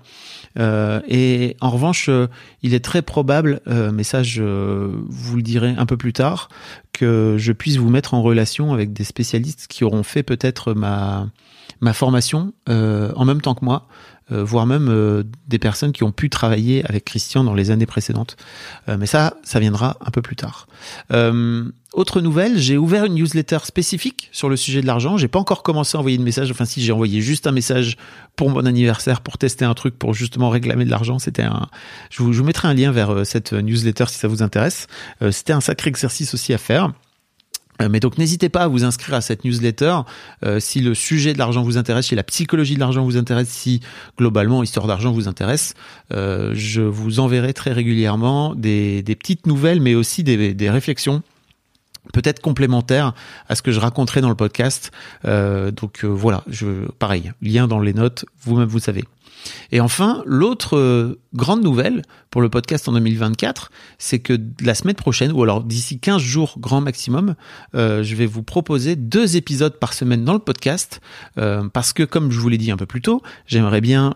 Et 0.58 1.56
en 1.60 1.70
revanche, 1.70 2.10
il 2.62 2.74
est 2.74 2.84
très 2.84 3.02
probable, 3.02 3.60
mais 3.66 4.02
ça 4.02 4.22
je 4.22 4.90
vous 5.08 5.36
le 5.36 5.42
dirai 5.42 5.74
un 5.78 5.86
peu 5.86 5.96
plus 5.96 6.12
tard, 6.12 6.48
que 6.92 7.36
je 7.38 7.52
puisse 7.52 7.76
vous 7.76 7.90
mettre 7.90 8.14
en 8.14 8.22
relation 8.22 8.72
avec 8.72 8.92
des 8.92 9.04
spécialistes 9.04 9.66
qui 9.68 9.84
auront 9.84 10.02
fait 10.02 10.22
peut-être 10.22 10.74
ma 10.74 11.28
ma 11.80 11.92
formation 11.92 12.52
euh, 12.68 13.12
en 13.16 13.24
même 13.24 13.40
temps 13.40 13.54
que 13.54 13.64
moi, 13.64 13.86
euh, 14.30 14.44
voire 14.44 14.66
même 14.66 14.88
euh, 14.90 15.22
des 15.46 15.58
personnes 15.58 15.92
qui 15.92 16.04
ont 16.04 16.12
pu 16.12 16.28
travailler 16.28 16.84
avec 16.84 17.04
Christian 17.04 17.44
dans 17.44 17.54
les 17.54 17.70
années 17.70 17.86
précédentes. 17.86 18.36
Euh, 18.88 18.96
mais 18.98 19.06
ça, 19.06 19.34
ça 19.42 19.58
viendra 19.58 19.96
un 20.04 20.10
peu 20.10 20.20
plus 20.20 20.36
tard. 20.36 20.66
Euh, 21.12 21.64
autre 21.94 22.20
nouvelle, 22.20 22.58
j'ai 22.58 22.76
ouvert 22.76 23.06
une 23.06 23.14
newsletter 23.14 23.58
spécifique 23.64 24.28
sur 24.32 24.50
le 24.50 24.56
sujet 24.56 24.82
de 24.82 24.86
l'argent. 24.86 25.16
J'ai 25.16 25.28
pas 25.28 25.38
encore 25.38 25.62
commencé 25.62 25.96
à 25.96 26.00
envoyer 26.00 26.18
de 26.18 26.22
message. 26.22 26.50
Enfin, 26.50 26.66
si 26.66 26.82
j'ai 26.82 26.92
envoyé 26.92 27.22
juste 27.22 27.46
un 27.46 27.52
message 27.52 27.96
pour 28.36 28.50
mon 28.50 28.66
anniversaire, 28.66 29.22
pour 29.22 29.38
tester 29.38 29.64
un 29.64 29.74
truc, 29.74 29.98
pour 29.98 30.12
justement 30.12 30.50
réclamer 30.50 30.84
de 30.84 30.90
l'argent. 30.90 31.18
C'était 31.18 31.44
un. 31.44 31.68
Je 32.10 32.22
vous, 32.22 32.34
je 32.34 32.40
vous 32.40 32.44
mettrai 32.44 32.68
un 32.68 32.74
lien 32.74 32.92
vers 32.92 33.10
euh, 33.10 33.24
cette 33.24 33.54
newsletter 33.54 34.04
si 34.08 34.18
ça 34.18 34.28
vous 34.28 34.42
intéresse. 34.42 34.88
C'était 35.30 35.54
un 35.54 35.60
sacré 35.60 35.88
exercice 35.88 36.34
aussi 36.34 36.52
à 36.52 36.58
faire. 36.58 36.92
Euh, 37.80 37.88
Mais 37.90 38.00
donc 38.00 38.18
n'hésitez 38.18 38.48
pas 38.48 38.62
à 38.62 38.68
vous 38.68 38.84
inscrire 38.84 39.14
à 39.14 39.20
cette 39.20 39.44
newsletter 39.44 39.98
euh, 40.44 40.60
si 40.60 40.80
le 40.80 40.94
sujet 40.94 41.32
de 41.32 41.38
l'argent 41.38 41.62
vous 41.62 41.78
intéresse, 41.78 42.06
si 42.06 42.14
la 42.14 42.22
psychologie 42.22 42.74
de 42.74 42.80
l'argent 42.80 43.04
vous 43.04 43.16
intéresse, 43.16 43.48
si 43.48 43.80
globalement 44.16 44.62
histoire 44.62 44.86
d'argent 44.86 45.12
vous 45.12 45.28
intéresse. 45.28 45.74
Euh, 46.12 46.52
je 46.54 46.82
vous 46.82 47.20
enverrai 47.20 47.54
très 47.54 47.72
régulièrement 47.72 48.54
des, 48.54 49.02
petites 49.18 49.46
nouvelles, 49.46 49.80
mais 49.80 49.94
aussi 49.94 50.22
des, 50.22 50.70
réflexions 50.70 51.22
peut-être 52.12 52.40
complémentaires 52.40 53.12
à 53.48 53.54
ce 53.54 53.62
que 53.62 53.70
je 53.70 53.80
raconterai 53.80 54.20
dans 54.20 54.28
le 54.28 54.34
podcast. 54.34 54.90
Donc 55.24 56.04
voilà, 56.04 56.42
je, 56.48 56.86
pareil, 56.98 57.32
lien 57.42 57.68
dans 57.68 57.80
les 57.80 57.92
notes, 57.92 58.24
vous-même 58.42 58.68
vous 58.68 58.78
savez. 58.78 59.04
Et 59.70 59.80
enfin, 59.80 60.22
l'autre 60.26 60.76
euh, 60.76 61.20
grande 61.34 61.62
nouvelle 61.62 62.02
pour 62.30 62.42
le 62.42 62.48
podcast 62.48 62.88
en 62.88 62.92
2024, 62.92 63.70
c'est 63.98 64.18
que 64.18 64.38
la 64.60 64.74
semaine 64.74 64.94
prochaine, 64.94 65.32
ou 65.32 65.42
alors 65.42 65.62
d'ici 65.62 65.98
15 65.98 66.20
jours 66.20 66.54
grand 66.58 66.80
maximum, 66.80 67.34
euh, 67.74 68.02
je 68.02 68.14
vais 68.14 68.26
vous 68.26 68.42
proposer 68.42 68.96
deux 68.96 69.36
épisodes 69.36 69.78
par 69.78 69.92
semaine 69.92 70.24
dans 70.24 70.34
le 70.34 70.38
podcast, 70.38 71.00
euh, 71.38 71.68
parce 71.68 71.92
que 71.92 72.02
comme 72.02 72.30
je 72.30 72.40
vous 72.40 72.48
l'ai 72.48 72.58
dit 72.58 72.70
un 72.70 72.76
peu 72.76 72.86
plus 72.86 73.02
tôt, 73.02 73.22
j'aimerais 73.46 73.80
bien 73.80 74.14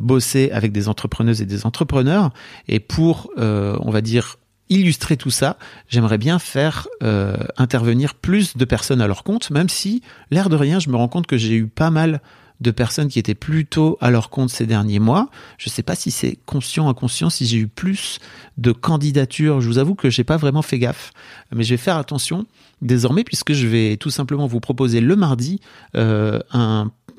bosser 0.00 0.50
avec 0.52 0.72
des 0.72 0.88
entrepreneuses 0.88 1.42
et 1.42 1.46
des 1.46 1.66
entrepreneurs, 1.66 2.30
et 2.66 2.80
pour, 2.80 3.30
on 3.36 3.90
va 3.90 4.00
dire, 4.00 4.36
illustrer 4.68 5.16
tout 5.16 5.30
ça, 5.30 5.58
j'aimerais 5.88 6.18
bien 6.18 6.38
faire 6.38 6.88
intervenir 7.56 8.14
plus 8.14 8.56
de 8.56 8.64
personnes 8.64 9.00
à 9.00 9.06
leur 9.06 9.24
compte, 9.24 9.50
même 9.50 9.68
si, 9.68 10.02
l'air 10.30 10.48
de 10.48 10.56
rien, 10.56 10.78
je 10.78 10.90
me 10.90 10.96
rends 10.96 11.08
compte 11.08 11.26
que 11.26 11.36
j'ai 11.36 11.54
eu 11.54 11.66
pas 11.66 11.90
mal 11.90 12.20
de 12.60 12.70
personnes 12.70 13.08
qui 13.08 13.18
étaient 13.18 13.34
plutôt 13.34 13.98
à 14.00 14.10
leur 14.10 14.30
compte 14.30 14.50
ces 14.50 14.66
derniers 14.66 14.98
mois. 14.98 15.30
Je 15.58 15.68
sais 15.68 15.82
pas 15.82 15.94
si 15.94 16.10
c'est 16.10 16.38
conscient, 16.46 16.88
inconscient, 16.88 17.30
si 17.30 17.46
j'ai 17.46 17.58
eu 17.58 17.68
plus 17.68 18.18
de 18.56 18.72
candidatures. 18.72 19.60
Je 19.60 19.68
vous 19.68 19.78
avoue 19.78 19.94
que 19.94 20.10
j'ai 20.10 20.24
pas 20.24 20.36
vraiment 20.36 20.62
fait 20.62 20.78
gaffe, 20.78 21.12
mais 21.54 21.64
je 21.64 21.70
vais 21.70 21.76
faire 21.76 21.96
attention 21.96 22.46
désormais 22.80 23.24
puisque 23.24 23.52
je 23.52 23.66
vais 23.66 23.96
tout 23.96 24.10
simplement 24.10 24.46
vous 24.46 24.60
proposer 24.60 25.00
le 25.00 25.16
mardi 25.16 25.60
euh, 25.96 26.38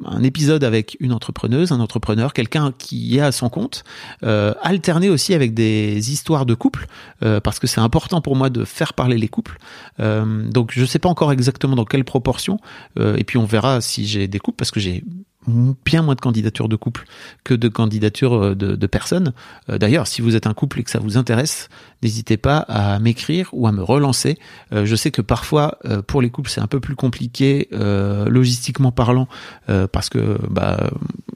un 0.05 0.23
épisode 0.23 0.63
avec 0.63 0.97
une 0.99 1.11
entrepreneuse, 1.11 1.71
un 1.71 1.79
entrepreneur, 1.79 2.33
quelqu'un 2.33 2.73
qui 2.77 3.17
est 3.17 3.21
à 3.21 3.31
son 3.31 3.49
compte, 3.49 3.83
euh, 4.23 4.53
alterné 4.61 5.09
aussi 5.09 5.33
avec 5.33 5.53
des 5.53 6.11
histoires 6.11 6.45
de 6.45 6.53
couple, 6.53 6.87
euh, 7.23 7.39
parce 7.39 7.59
que 7.59 7.67
c'est 7.67 7.81
important 7.81 8.21
pour 8.21 8.35
moi 8.35 8.49
de 8.49 8.65
faire 8.65 8.93
parler 8.93 9.17
les 9.17 9.27
couples. 9.27 9.57
Euh, 9.99 10.49
donc 10.49 10.71
je 10.73 10.85
sais 10.85 10.99
pas 10.99 11.09
encore 11.09 11.31
exactement 11.31 11.75
dans 11.75 11.85
quelle 11.85 12.05
proportion, 12.05 12.59
euh, 12.97 13.15
et 13.17 13.23
puis 13.23 13.37
on 13.37 13.45
verra 13.45 13.81
si 13.81 14.07
j'ai 14.07 14.27
des 14.27 14.39
couples, 14.39 14.57
parce 14.57 14.71
que 14.71 14.79
j'ai 14.79 15.03
bien 15.47 16.01
moins 16.01 16.15
de 16.15 16.21
candidatures 16.21 16.67
de 16.67 16.75
couple 16.75 17.05
que 17.43 17.53
de 17.53 17.67
candidatures 17.69 18.33
euh, 18.33 18.55
de, 18.55 18.87
personnes. 18.87 19.33
Euh, 19.69 19.77
D'ailleurs, 19.77 20.07
si 20.07 20.21
vous 20.21 20.35
êtes 20.35 20.47
un 20.47 20.53
couple 20.53 20.79
et 20.79 20.83
que 20.83 20.91
ça 20.91 20.99
vous 20.99 21.17
intéresse, 21.17 21.69
n'hésitez 22.03 22.37
pas 22.37 22.57
à 22.57 22.99
m'écrire 22.99 23.49
ou 23.53 23.67
à 23.67 23.71
me 23.71 23.81
relancer. 23.81 24.37
Euh, 24.73 24.85
je 24.85 24.95
sais 24.95 25.11
que 25.11 25.21
parfois, 25.21 25.79
pour 26.07 26.21
les 26.21 26.29
couples, 26.29 26.49
c'est 26.49 26.61
un 26.61 26.67
peu 26.67 26.79
plus 26.79 26.95
compliqué, 26.95 27.67
logistiquement 27.71 28.91
parlant, 28.91 29.27
parce 29.91 30.09
que, 30.09 30.37
bah, 30.49 30.89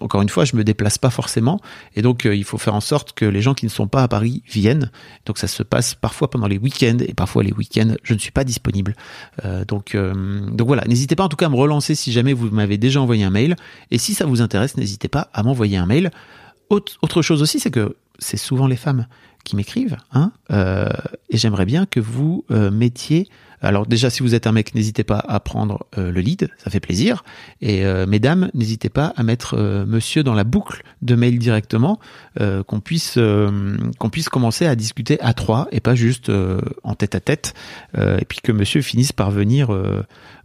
encore 0.04 0.22
une 0.22 0.30
fois, 0.30 0.44
je 0.46 0.56
me 0.56 0.64
déplace 0.64 0.98
pas 0.98 1.10
forcément, 1.10 1.60
et 1.96 2.02
donc 2.02 2.26
euh, 2.26 2.36
il 2.36 2.44
faut 2.44 2.58
faire 2.58 2.76
en 2.76 2.82
sorte 2.82 3.14
que 3.14 3.26
les 3.26 3.42
gens 3.42 3.54
qui 3.54 3.66
ne 3.66 3.72
sont 3.72 3.88
pas 3.88 4.04
à 4.04 4.08
Paris 4.08 4.44
viennent. 4.52 4.92
Donc 5.26 5.38
ça 5.38 5.48
se 5.48 5.64
passe 5.64 5.96
parfois 5.96 6.30
pendant 6.30 6.48
les 6.48 6.58
week-ends, 6.58 6.98
et 7.00 7.14
parfois 7.14 7.44
les 7.44 7.54
week-ends, 7.54 7.96
je 8.04 8.14
ne 8.14 8.20
suis 8.20 8.32
pas 8.32 8.44
disponible. 8.44 8.96
Euh, 9.46 9.64
donc, 9.66 9.96
euh, 9.96 10.46
donc 10.52 10.68
voilà, 10.68 10.84
n'hésitez 10.86 11.16
pas 11.16 11.24
en 11.24 11.30
tout 11.30 11.38
cas 11.38 11.46
à 11.46 11.50
me 11.50 11.56
relancer 11.56 11.96
si 11.96 12.12
jamais 12.12 12.34
vous 12.34 12.50
m'avez 12.50 12.78
déjà 12.78 13.02
envoyé 13.02 13.24
un 13.24 13.30
mail. 13.30 13.56
Et 13.92 13.98
si 13.98 14.14
ça 14.14 14.26
vous 14.26 14.42
intéresse, 14.42 14.78
n'hésitez 14.78 15.08
pas 15.08 15.30
à 15.34 15.42
m'envoyer 15.44 15.78
un 15.78 15.86
mail. 15.86 16.12
Autre, 16.70 17.22
chose 17.22 17.42
aussi, 17.42 17.60
c'est 17.60 17.72
que 17.72 17.96
c'est 18.20 18.38
souvent 18.38 18.68
les 18.68 18.76
femmes 18.76 19.08
qui 19.44 19.56
m'écrivent, 19.56 19.98
hein, 20.12 20.32
et 21.34 21.38
j'aimerais 21.38 21.66
bien 21.66 21.86
que 21.88 22.00
vous 22.00 22.46
euh, 22.52 22.70
mettiez. 22.70 23.28
Alors 23.60 23.88
déjà, 23.88 24.10
si 24.10 24.22
vous 24.22 24.36
êtes 24.36 24.46
un 24.46 24.52
mec, 24.52 24.76
n'hésitez 24.76 25.04
pas 25.04 25.18
à 25.28 25.40
prendre 25.40 25.88
euh, 25.98 26.12
le 26.12 26.22
lead, 26.22 26.50
ça 26.58 26.70
fait 26.70 26.80
plaisir. 26.80 27.24
Et 27.60 27.86
euh, 27.86 28.06
mesdames, 28.06 28.52
n'hésitez 28.54 28.90
pas 28.90 29.14
à 29.18 29.24
mettre 29.24 29.58
Monsieur 29.88 30.22
dans 30.22 30.36
la 30.36 30.44
boucle 30.44 30.84
de 31.02 31.16
mail 31.16 31.40
directement, 31.40 32.00
qu'on 32.40 32.80
puisse 32.80 33.18
qu'on 33.18 34.10
puisse 34.10 34.30
commencer 34.30 34.68
à 34.68 34.76
discuter 34.76 35.20
à 35.22 35.34
trois 35.34 35.68
et 35.72 35.80
pas 35.80 35.96
juste 35.96 36.32
en 36.84 36.94
tête 36.94 37.16
à 37.16 37.20
tête, 37.20 37.54
et 37.98 38.26
puis 38.28 38.40
que 38.44 38.52
Monsieur 38.52 38.82
finisse 38.82 39.12
par 39.12 39.32
venir 39.32 39.70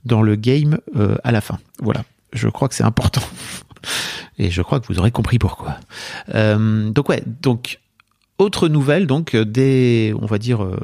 dans 0.04 0.22
le 0.22 0.36
game 0.36 0.78
à 1.24 1.32
la 1.32 1.40
fin. 1.40 1.58
Voilà, 1.82 2.04
je 2.32 2.48
crois 2.48 2.68
que 2.68 2.74
c'est 2.74 2.84
important. 2.84 3.22
Et 4.40 4.50
je 4.50 4.62
crois 4.62 4.78
que 4.78 4.86
vous 4.86 5.00
aurez 5.00 5.10
compris 5.10 5.38
pourquoi. 5.38 5.76
Donc 6.32 7.08
ouais, 7.08 7.22
donc 7.42 7.80
autre 8.38 8.68
nouvelle, 8.68 9.06
donc 9.06 9.34
euh, 9.34 9.44
dès, 9.44 10.12
on 10.20 10.26
va 10.26 10.38
dire, 10.38 10.64
euh, 10.64 10.76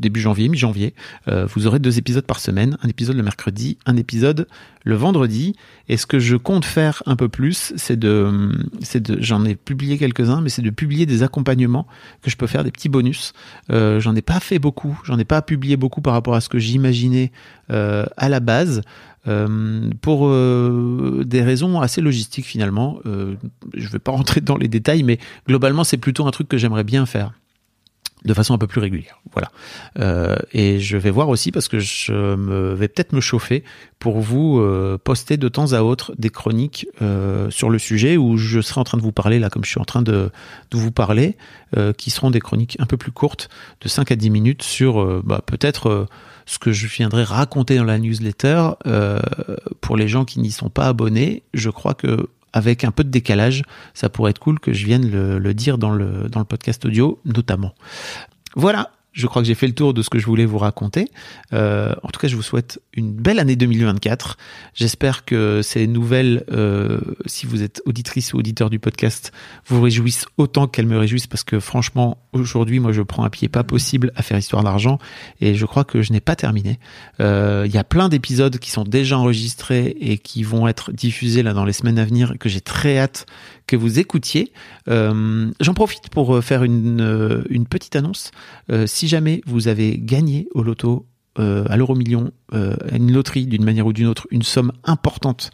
début 0.00 0.20
janvier, 0.20 0.48
mi-janvier, 0.48 0.94
euh, 1.28 1.46
vous 1.46 1.66
aurez 1.66 1.78
deux 1.78 1.98
épisodes 1.98 2.24
par 2.24 2.40
semaine, 2.40 2.76
un 2.82 2.88
épisode 2.88 3.16
le 3.16 3.22
mercredi, 3.22 3.78
un 3.86 3.96
épisode 3.96 4.46
le 4.84 4.94
vendredi. 4.94 5.54
Et 5.88 5.96
ce 5.96 6.06
que 6.06 6.18
je 6.18 6.36
compte 6.36 6.64
faire 6.64 7.02
un 7.06 7.16
peu 7.16 7.28
plus, 7.28 7.72
c'est 7.76 7.98
de, 7.98 8.50
c'est 8.80 9.02
de, 9.02 9.20
j'en 9.20 9.44
ai 9.44 9.54
publié 9.54 9.98
quelques-uns, 9.98 10.40
mais 10.40 10.48
c'est 10.48 10.62
de 10.62 10.70
publier 10.70 11.06
des 11.06 11.22
accompagnements 11.22 11.86
que 12.22 12.30
je 12.30 12.36
peux 12.36 12.46
faire, 12.46 12.64
des 12.64 12.70
petits 12.70 12.88
bonus. 12.88 13.32
Euh, 13.70 14.00
j'en 14.00 14.14
ai 14.16 14.22
pas 14.22 14.40
fait 14.40 14.58
beaucoup, 14.58 15.00
j'en 15.04 15.18
ai 15.18 15.24
pas 15.24 15.42
publié 15.42 15.76
beaucoup 15.76 16.00
par 16.00 16.14
rapport 16.14 16.34
à 16.34 16.40
ce 16.40 16.48
que 16.48 16.58
j'imaginais 16.58 17.32
euh, 17.70 18.04
à 18.16 18.28
la 18.28 18.40
base. 18.40 18.82
Euh, 19.28 19.88
pour 20.00 20.26
euh, 20.26 21.22
des 21.24 21.42
raisons 21.42 21.80
assez 21.80 22.00
logistiques 22.00 22.44
finalement. 22.44 22.98
Euh, 23.06 23.36
je 23.72 23.88
vais 23.88 24.00
pas 24.00 24.10
rentrer 24.10 24.40
dans 24.40 24.56
les 24.56 24.66
détails, 24.66 25.04
mais 25.04 25.18
globalement 25.46 25.84
c'est 25.84 25.96
plutôt 25.96 26.26
un 26.26 26.32
truc 26.32 26.48
que 26.48 26.58
j'aimerais 26.58 26.82
bien 26.82 27.06
faire. 27.06 27.32
De 28.24 28.34
façon 28.34 28.54
un 28.54 28.58
peu 28.58 28.66
plus 28.66 28.80
régulière. 28.80 29.20
Voilà. 29.32 29.50
Euh, 29.98 30.36
et 30.52 30.78
je 30.78 30.96
vais 30.96 31.10
voir 31.10 31.28
aussi 31.28 31.52
parce 31.52 31.68
que 31.68 31.78
je 31.78 32.34
me 32.36 32.74
vais 32.74 32.88
peut-être 32.88 33.12
me 33.12 33.20
chauffer 33.20 33.64
pour 33.98 34.20
vous 34.20 34.58
euh, 34.58 34.98
poster 35.02 35.36
de 35.36 35.48
temps 35.48 35.72
à 35.72 35.82
autre 35.82 36.12
des 36.18 36.30
chroniques 36.30 36.86
euh, 37.02 37.50
sur 37.50 37.70
le 37.70 37.78
sujet 37.78 38.16
où 38.16 38.36
je 38.36 38.60
serai 38.60 38.80
en 38.80 38.84
train 38.84 38.98
de 38.98 39.02
vous 39.02 39.12
parler 39.12 39.38
là 39.38 39.50
comme 39.50 39.64
je 39.64 39.70
suis 39.70 39.80
en 39.80 39.84
train 39.84 40.02
de, 40.02 40.30
vous 40.72 40.90
parler, 40.90 41.36
euh, 41.76 41.92
qui 41.92 42.10
seront 42.10 42.30
des 42.30 42.40
chroniques 42.40 42.76
un 42.80 42.86
peu 42.86 42.96
plus 42.96 43.12
courtes 43.12 43.48
de 43.80 43.88
5 43.88 44.10
à 44.10 44.16
10 44.16 44.30
minutes 44.30 44.62
sur 44.62 45.00
euh, 45.00 45.22
bah, 45.24 45.40
peut-être 45.44 46.08
ce 46.46 46.58
que 46.58 46.72
je 46.72 46.86
viendrai 46.86 47.22
raconter 47.22 47.76
dans 47.76 47.84
la 47.84 47.98
newsletter 47.98 48.70
pour 49.80 49.96
les 49.96 50.08
gens 50.08 50.24
qui 50.24 50.40
n'y 50.40 50.50
sont 50.50 50.70
pas 50.70 50.86
abonnés. 50.86 51.44
Je 51.54 51.70
crois 51.70 51.94
que 51.94 52.28
avec 52.52 52.84
un 52.84 52.90
peu 52.90 53.04
de 53.04 53.10
décalage, 53.10 53.62
ça 53.94 54.08
pourrait 54.08 54.30
être 54.30 54.38
cool 54.38 54.60
que 54.60 54.72
je 54.72 54.84
vienne 54.84 55.10
le, 55.10 55.54
dire 55.54 55.78
dans 55.78 55.90
le, 55.90 56.28
dans 56.28 56.40
le 56.40 56.44
podcast 56.44 56.84
audio, 56.84 57.20
notamment. 57.24 57.74
Voilà, 58.54 58.90
je 59.12 59.26
crois 59.26 59.42
que 59.42 59.48
j'ai 59.48 59.54
fait 59.54 59.66
le 59.66 59.74
tour 59.74 59.92
de 59.94 60.02
ce 60.02 60.10
que 60.10 60.18
je 60.18 60.26
voulais 60.26 60.46
vous 60.46 60.58
raconter. 60.58 61.08
Euh, 61.52 61.94
en 62.02 62.08
tout 62.08 62.18
cas, 62.18 62.28
je 62.28 62.36
vous 62.36 62.42
souhaite 62.42 62.80
une 62.94 63.12
belle 63.12 63.38
année 63.38 63.56
2024. 63.56 64.38
J'espère 64.74 65.24
que 65.24 65.60
ces 65.62 65.86
nouvelles, 65.86 66.44
euh, 66.50 67.00
si 67.26 67.46
vous 67.46 67.62
êtes 67.62 67.82
auditrice 67.84 68.32
ou 68.32 68.38
auditeur 68.38 68.70
du 68.70 68.78
podcast, 68.78 69.32
vous 69.66 69.82
réjouissent 69.82 70.26
autant 70.38 70.66
qu'elles 70.66 70.86
me 70.86 70.96
réjouissent 70.96 71.26
parce 71.26 71.44
que 71.44 71.60
franchement, 71.60 72.18
aujourd'hui, 72.32 72.80
moi, 72.80 72.92
je 72.92 73.02
prends 73.02 73.24
un 73.24 73.30
pied 73.30 73.48
pas 73.48 73.64
possible 73.64 74.12
à 74.16 74.22
faire 74.22 74.38
Histoire 74.38 74.64
d'argent 74.64 74.98
et 75.40 75.54
je 75.54 75.66
crois 75.66 75.84
que 75.84 76.00
je 76.02 76.12
n'ai 76.12 76.20
pas 76.20 76.34
terminé. 76.34 76.80
Euh, 77.20 77.64
Il 77.66 77.74
y 77.74 77.78
a 77.78 77.84
plein 77.84 78.08
d'épisodes 78.08 78.58
qui 78.58 78.70
sont 78.70 78.84
déjà 78.84 79.18
enregistrés 79.18 79.94
et 80.00 80.18
qui 80.18 80.42
vont 80.42 80.66
être 80.66 80.90
diffusés 80.90 81.42
là 81.42 81.52
dans 81.52 81.64
les 81.64 81.74
semaines 81.74 81.98
à 81.98 82.04
venir 82.04 82.34
que 82.40 82.48
j'ai 82.48 82.62
très 82.62 82.98
hâte 82.98 83.26
vous 83.76 83.98
écoutiez. 83.98 84.52
Euh, 84.88 85.50
J'en 85.60 85.74
profite 85.74 86.08
pour 86.10 86.36
euh, 86.36 86.40
faire 86.40 86.64
une, 86.64 87.00
euh, 87.00 87.42
une 87.48 87.66
petite 87.66 87.96
annonce. 87.96 88.30
Si 88.86 89.08
jamais 89.08 89.42
vous 89.46 89.68
avez 89.68 89.98
gagné 89.98 90.48
au 90.54 90.62
loto, 90.62 91.06
à 91.36 91.76
l'euro 91.76 91.94
million, 91.94 92.30
une 92.52 93.12
loterie 93.12 93.46
d'une 93.46 93.64
manière 93.64 93.86
ou 93.86 93.92
d'une 93.92 94.06
autre, 94.06 94.26
une 94.30 94.42
somme 94.42 94.72
importante, 94.84 95.50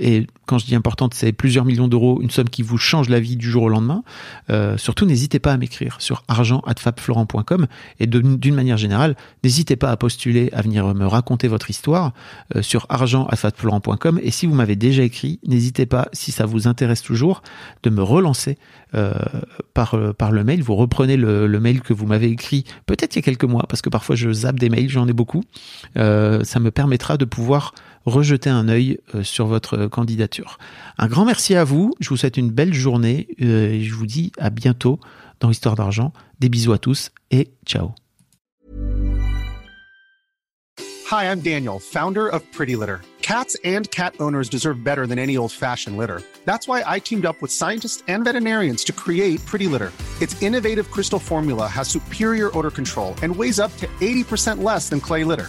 et 0.00 0.26
quand 0.46 0.58
je 0.58 0.66
dis 0.66 0.74
importante, 0.74 1.14
c'est 1.14 1.30
plusieurs 1.32 1.64
millions 1.64 1.86
d'euros, 1.86 2.20
une 2.22 2.30
somme 2.30 2.48
qui 2.48 2.62
vous 2.62 2.78
change 2.78 3.08
la 3.08 3.20
vie 3.20 3.36
du 3.36 3.48
jour 3.48 3.64
au 3.64 3.68
lendemain, 3.68 4.02
euh, 4.48 4.76
surtout 4.78 5.04
n'hésitez 5.04 5.38
pas 5.38 5.52
à 5.52 5.56
m'écrire 5.56 6.00
sur 6.00 6.24
argent@fabflorent.com 6.26 7.66
et 8.00 8.06
d'une 8.06 8.54
manière 8.54 8.78
générale, 8.78 9.14
n'hésitez 9.44 9.76
pas 9.76 9.90
à 9.90 9.96
postuler, 9.96 10.48
à 10.52 10.62
venir 10.62 10.92
me 10.94 11.06
raconter 11.06 11.46
votre 11.46 11.70
histoire 11.70 12.12
euh, 12.56 12.62
sur 12.62 12.86
argent@fabflorent.com 12.88 14.18
et 14.22 14.30
si 14.30 14.46
vous 14.46 14.54
m'avez 14.54 14.74
déjà 14.74 15.02
écrit, 15.02 15.38
n'hésitez 15.46 15.86
pas, 15.86 16.08
si 16.12 16.32
ça 16.32 16.46
vous 16.46 16.66
intéresse 16.66 17.02
toujours, 17.02 17.42
de 17.82 17.90
me 17.90 18.02
relancer 18.02 18.58
euh, 18.94 19.12
par, 19.74 19.96
par 20.18 20.32
le 20.32 20.42
mail. 20.42 20.62
Vous 20.62 20.74
reprenez 20.74 21.16
le, 21.16 21.46
le 21.46 21.60
mail 21.60 21.80
que 21.82 21.92
vous 21.92 22.06
m'avez 22.06 22.28
écrit 22.28 22.64
peut-être 22.86 23.14
il 23.14 23.18
y 23.18 23.20
a 23.20 23.22
quelques 23.22 23.44
mois, 23.44 23.66
parce 23.68 23.82
que 23.82 23.90
parfois 23.90 24.16
je 24.16 24.32
zappe 24.32 24.58
des 24.58 24.70
mails, 24.70 24.88
j'en 24.88 25.06
ai 25.06 25.12
beaucoup. 25.12 25.44
Ça 25.94 26.60
me 26.60 26.70
permettra 26.70 27.16
de 27.18 27.24
pouvoir 27.24 27.74
rejeter 28.04 28.50
un 28.50 28.68
œil 28.68 28.98
euh, 29.14 29.22
sur 29.22 29.46
votre 29.46 29.76
euh, 29.76 29.88
candidature. 29.88 30.58
Un 30.98 31.06
grand 31.06 31.24
merci 31.24 31.54
à 31.54 31.64
vous, 31.64 31.92
je 32.00 32.08
vous 32.08 32.16
souhaite 32.16 32.36
une 32.36 32.50
belle 32.50 32.74
journée 32.74 33.28
euh, 33.42 33.72
et 33.72 33.82
je 33.82 33.94
vous 33.94 34.06
dis 34.06 34.32
à 34.38 34.50
bientôt 34.50 35.00
dans 35.40 35.50
Histoire 35.50 35.74
d'argent. 35.74 36.12
Des 36.38 36.48
bisous 36.48 36.72
à 36.72 36.78
tous 36.78 37.10
et 37.30 37.50
ciao. 37.66 37.92
Hi, 41.10 41.24
I'm 41.24 41.40
Daniel, 41.40 41.80
founder 41.80 42.28
of 42.28 42.40
Pretty 42.52 42.76
Litter. 42.76 43.00
Cats 43.20 43.56
and 43.64 43.90
cat 43.90 44.14
owners 44.20 44.48
deserve 44.48 44.82
better 44.82 45.06
than 45.06 45.18
any 45.18 45.36
old 45.36 45.52
fashioned 45.52 45.96
litter. 45.96 46.22
That's 46.44 46.66
why 46.66 46.82
I 46.86 47.00
teamed 47.00 47.26
up 47.26 47.40
with 47.42 47.50
scientists 47.50 48.02
and 48.08 48.24
veterinarians 48.24 48.84
to 48.84 48.92
create 48.92 49.44
Pretty 49.44 49.66
Litter. 49.66 49.92
Its 50.20 50.40
innovative 50.42 50.90
crystal 50.90 51.18
formula 51.18 51.66
has 51.66 51.88
superior 51.88 52.56
odor 52.56 52.70
control 52.70 53.14
and 53.22 53.34
weighs 53.34 53.58
up 53.58 53.76
to 53.78 53.86
80% 54.00 54.62
less 54.62 54.88
than 54.88 55.00
clay 55.00 55.24
litter. 55.24 55.48